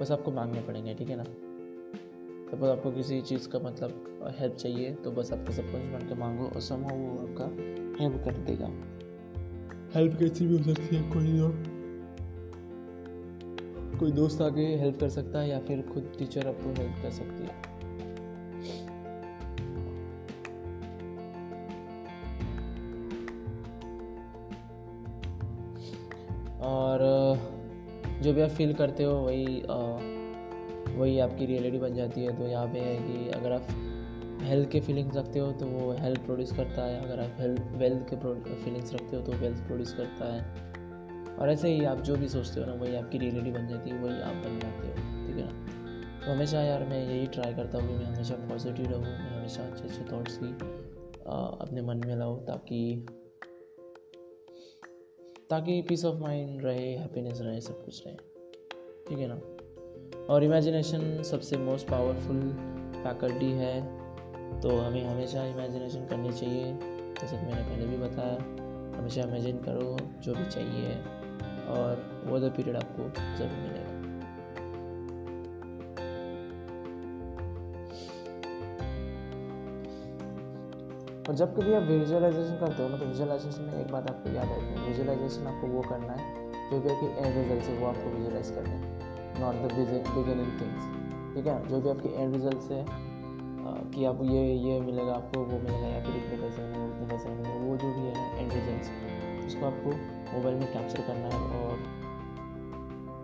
बस 0.00 0.10
आपको 0.10 0.30
मांगने 0.30 0.60
पड़ेंगे, 0.60 0.94
ठीक 0.94 1.08
है 1.08 1.16
ना? 1.16 1.24
सपोज़ 2.50 2.70
आपको 2.70 2.90
किसी 2.90 3.20
चीज़ 3.20 3.48
का 3.48 3.58
मतलब 3.58 4.34
हेल्प 4.38 4.54
चाहिए 4.54 4.92
तो 4.94 5.10
बस 5.12 5.32
आपको 5.32 5.52
सब 5.52 5.70
कुछ 5.72 5.82
बन 5.92 6.06
के 6.08 6.14
मांगो 6.14 6.44
और 6.44 6.60
सम 6.60 6.76
वो 6.76 7.10
आपका 7.18 7.44
हेल्प 8.04 8.22
कर 8.24 8.38
देगा। 8.46 8.66
हेल्प 9.94 10.18
कैसी 10.18 10.46
भी 10.46 10.56
हो 10.58 10.62
सकती 10.64 10.96
है, 10.96 11.02
कोई 11.10 11.32
दो 11.32 11.48
कोई 13.98 14.12
दोस्त 14.12 14.40
आके 14.42 14.64
हेल्प 14.76 15.00
कर 15.00 15.08
सकता 15.10 15.38
है 15.40 15.48
या 15.48 15.58
फिर 15.60 15.82
खुद 15.92 16.12
टीचर 16.18 16.46
आपको 16.48 16.70
हेल्प 16.72 17.02
कर 17.02 17.10
सकती 17.10 17.42
है? 17.42 17.66
और 26.62 27.02
जो 28.22 28.32
भी 28.32 28.40
आप 28.40 28.50
फील 28.50 28.72
करते 28.74 29.04
हो 29.04 29.12
वही 29.16 29.62
वही 30.90 31.18
आपकी 31.20 31.46
रियलिटी 31.46 31.78
बन 31.78 31.94
जाती 31.94 32.24
है। 32.24 32.36
तो 32.36 32.46
यहाँ 32.46 32.66
पे 32.66 32.78
है 32.80 32.96
कि 32.98 33.28
अगर 33.30 33.52
आप 33.52 33.66
हेल्थ 34.42 34.70
के 34.70 34.80
फीलिंग्स 34.80 35.16
रखते 35.16 35.38
हो 35.38 35.50
तो 35.52 35.66
वो 35.66 35.92
हेल्थ 35.98 36.20
प्रोड्यूस 36.26 36.52
करता 36.52 36.84
है। 36.84 37.00
अगर 37.00 37.20
आप 37.20 37.36
हेल्थ 37.40 37.60
वेल्थ 37.76 38.10
के 38.10 38.54
फीलिंग्स 38.54 38.94
रखते 38.94 39.16
हो 39.16 39.22
तो 39.22 39.32
वेल्थ 39.34 39.66
प्रोड्यूस 39.66 39.92
करता 39.94 40.32
है। 40.34 40.67
और 41.38 41.50
ऐसे 41.50 41.68
ही 41.68 41.84
आप 41.84 42.00
जो 42.00 42.16
भी 42.16 42.28
सोचते 42.28 42.60
हो 42.60 42.66
ना, 42.66 42.72
वही 42.74 42.96
आपकी 42.96 43.18
रियलिटी 43.18 43.50
बन 43.50 43.68
जाती 43.68 43.90
है, 43.90 43.98
वही 43.98 44.20
आप 44.20 44.34
बन 44.44 44.58
जाते 44.60 44.86
हो, 44.86 44.94
ठीक 45.26 45.36
है 45.36 45.44
ना? 45.44 46.24
तो 46.24 46.32
हमेशा 46.32 46.62
यार 46.62 46.84
मैं 46.84 47.04
यही 47.04 47.26
ट्राई 47.26 47.54
करता 47.54 47.78
हूँ 47.78 47.88
कि 47.88 47.94
मैं 47.94 48.04
हमेशा 48.04 48.34
पॉजिटिव 48.48 48.90
रहूँ, 48.90 49.02
मैं 49.02 49.30
हमेशा 49.30 49.62
अच्छे 49.62 49.84
अच्छे 49.84 50.02
थाट्स 50.04 50.38
ही 50.42 50.52
अपने 51.26 51.82
मन 51.82 52.00
में 52.06 52.14
लाऊँ 52.16 52.44
ताकि 52.46 53.06
ताकि 55.50 55.80
पीस 55.82 56.04
ऑफ़ 56.04 56.16
माइंड 56.16 56.64
रहे 56.64 56.88
हैप्पीनेस 56.96 57.40
रहे, 57.40 57.60
सब 57.60 57.84
कुछ 57.84 58.02
रहे, 58.06 58.16
ठीक 59.08 59.18
है 59.18 59.26
ना? 59.28 59.40
और 60.32 60.44
इमेजिनेशन 60.44 61.22
सबसे 61.22 61.56
मोस्ट 61.58 61.88
पावरफुल 61.90 62.40
फैकल्टी 62.96 63.50
है 63.52 63.80
तो 64.60 64.76
हमें 64.76 65.04
हमेशा 65.04 65.44
इमेजिनेशन 65.46 66.06
करनी 66.06 66.32
चाहिए, 66.32 66.64
जैसे 67.20 67.36
कि 67.36 67.46
मैंने 67.46 67.62
पहले 67.62 67.86
भी 67.86 67.96
बताया, 67.96 68.36
हमेशा 68.98 69.22
इमेजिन 69.22 69.58
करो 69.58 69.96
जो 70.22 70.34
भी 70.34 70.44
चाहिए। 70.46 70.96
और 71.68 72.04
वो 72.26 72.38
द 72.40 72.52
पीरियड 72.56 72.76
आपको 72.76 73.08
ज़रूर 73.38 73.58
मिलेगा। 73.58 73.96
और 81.28 81.34
जब 81.36 81.54
कभी 81.56 81.72
आप 81.74 81.82
विजुअलाइजेशन 81.84 82.56
करते 82.60 82.82
हो 82.82 82.88
ना 82.88 82.96
तो 82.98 83.06
विजुअलाइजेशन 83.06 83.62
में 83.62 83.80
एक 83.80 83.90
बात 83.92 84.10
आपको 84.10 84.30
याद 84.34 84.52
रखनी 84.52 84.70
है। 84.70 84.86
विजुअलाइजेशन 84.86 85.46
आपको 85.46 85.66
वो 85.68 85.82
करना 85.88 86.12
है 86.12 86.24
जो 86.70 86.80
भी 86.80 86.90
आपके 86.90 87.06
एंड 87.18 87.36
रिज़ल्ट 87.36 87.64
है 87.64 87.78
वो 87.80 87.86
आपको 87.86 88.10
विजुअलाइज 88.10 88.50
करना 88.50 88.70
है 88.70 88.80
नॉट 89.40 89.54
द 89.62 89.64
बिगिनिंग 90.14 90.52
थिंग्स 90.60 90.82
ठीक 91.34 91.46
है? 91.46 91.56
जो 91.68 91.80
भी 91.80 91.88
आपके 91.90 92.08
एंड 92.08 92.34
रिज़ल्ट 92.34 92.70
है 92.72 92.84
कि 93.92 94.04
आप 94.04 94.20
ये 94.24 94.42
ये 94.56 94.80
मिलेगा, 94.80 95.12
आपको 95.12 95.40
वो 95.40 95.58
मिलेगा, 95.58 95.86
या 95.88 96.00
फिर 96.04 96.16
इतने 96.16 96.36
पैसे 96.42 96.62
मिलेंगे 96.62 96.86
उतने 96.86 97.06
पैसे 97.08 97.28
मिलेंगे 97.30 97.58
वो 97.68 97.76
जो 97.76 97.92
भी 97.94 98.00
है 98.00 98.14
एंड 98.40 98.52
रिज़ल्ट 98.52 99.46
उसको 99.46 99.66
आपको 99.66 99.90
मोबाइल 100.34 100.56
में 100.56 100.72
कैप्चर 100.72 101.00
करना 101.00 101.28
है 101.28 101.66
और 101.66 101.78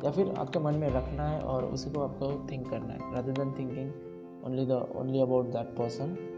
या 0.05 0.11
फिर 0.11 0.31
आपके 0.31 0.59
मन 0.59 0.75
में 0.75 0.89
रखना 0.89 1.29
है 1.29 1.41
और 1.41 1.65
उसी 1.65 1.91
को 1.91 2.01
आपको 2.01 2.49
थिंक 2.53 2.71
करना 2.71 2.93
है 2.93 3.15
rather 3.15 3.33
than 3.33 3.53
thinking 3.53 3.93
only 4.45 4.67
the 4.67 4.73
only 4.73 5.21
about 5.21 5.47
that 5.47 5.67
person 5.67 6.31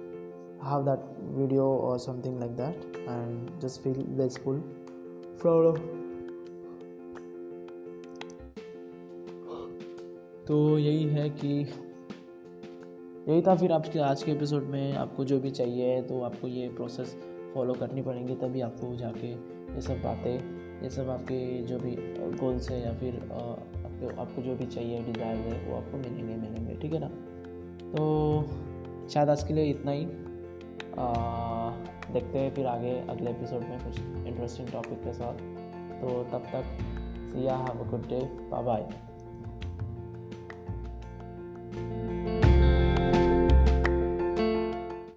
have 0.66 0.84
that 0.84 1.00
video 1.38 1.64
or 1.88 1.98
something 1.98 2.38
like 2.38 2.56
that 2.56 2.76
and 3.08 3.50
just 3.64 3.84
feel 3.84 3.98
blissful 4.16 4.56
proud 5.42 5.78
तो 10.46 10.78
यही 10.78 11.04
है 11.04 11.30
कि 11.30 11.48
यही 13.28 13.42
था 13.42 13.54
फिर 13.54 13.72
आपके 13.72 13.98
आज 13.98 14.22
के 14.22 14.32
एपिसोड 14.32 14.62
में। 14.62 14.96
आपको 14.96 15.24
जो 15.24 15.40
भी 15.40 15.50
चाहिए 15.50 16.02
तो 16.02 16.22
आपको 16.22 16.48
ये 16.48 16.68
प्रोसेस 16.68 17.18
फॉलो 17.54 17.74
करनी 17.74 18.02
पड़ेंगी, 18.02 18.34
तभी 18.34 18.60
आपको 18.60 18.96
जाके 18.96 19.28
ये 19.74 19.80
सब 19.80 19.94
बातें 19.94 20.55
ये 20.82 20.90
सब 20.90 21.10
आपके 21.10 21.62
जो 21.62 21.78
भी 21.78 21.96
गोल्स 22.38 22.70
है 22.70 22.80
या 22.84 22.92
फिर 22.92 23.14
आपको 23.32 24.20
आपको 24.20 24.42
जो 24.42 24.54
भी 24.56 24.66
चाहिए 24.66 25.02
डिज़ायर 25.02 25.36
है 25.36 25.70
वो 25.70 25.76
आपको 25.76 25.98
मिलेंगे 25.98 26.36
मिलेंगे 26.36 26.74
ठीक 26.74 26.92
है 26.92 27.00
ना? 27.00 27.08
तो 27.92 29.08
शायद 29.08 29.30
आज 29.30 29.44
के 29.44 29.54
लिए 29.54 29.64
इतना 29.64 29.90
ही। 29.90 30.04
आ, 30.98 31.70
देखते 32.12 32.38
हैं 32.38 32.54
फिर 32.54 32.66
आगे 32.66 32.98
अगले 33.00 33.30
एपिसोड 33.30 33.60
में 33.60 33.78
कुछ 33.78 34.00
इंटरेस्टिंग 34.26 34.68
टॉपिक 34.68 35.04
के 35.04 35.12
साथ। 35.12 35.34
तो 36.00 36.22
तब 36.32 36.46
तक 36.52 36.78
see ya 37.32 37.56
have 37.56 37.84
a 37.84 37.90
good 37.90 38.08
day 38.08 38.20
bye 38.50 38.62
bye 38.62 38.88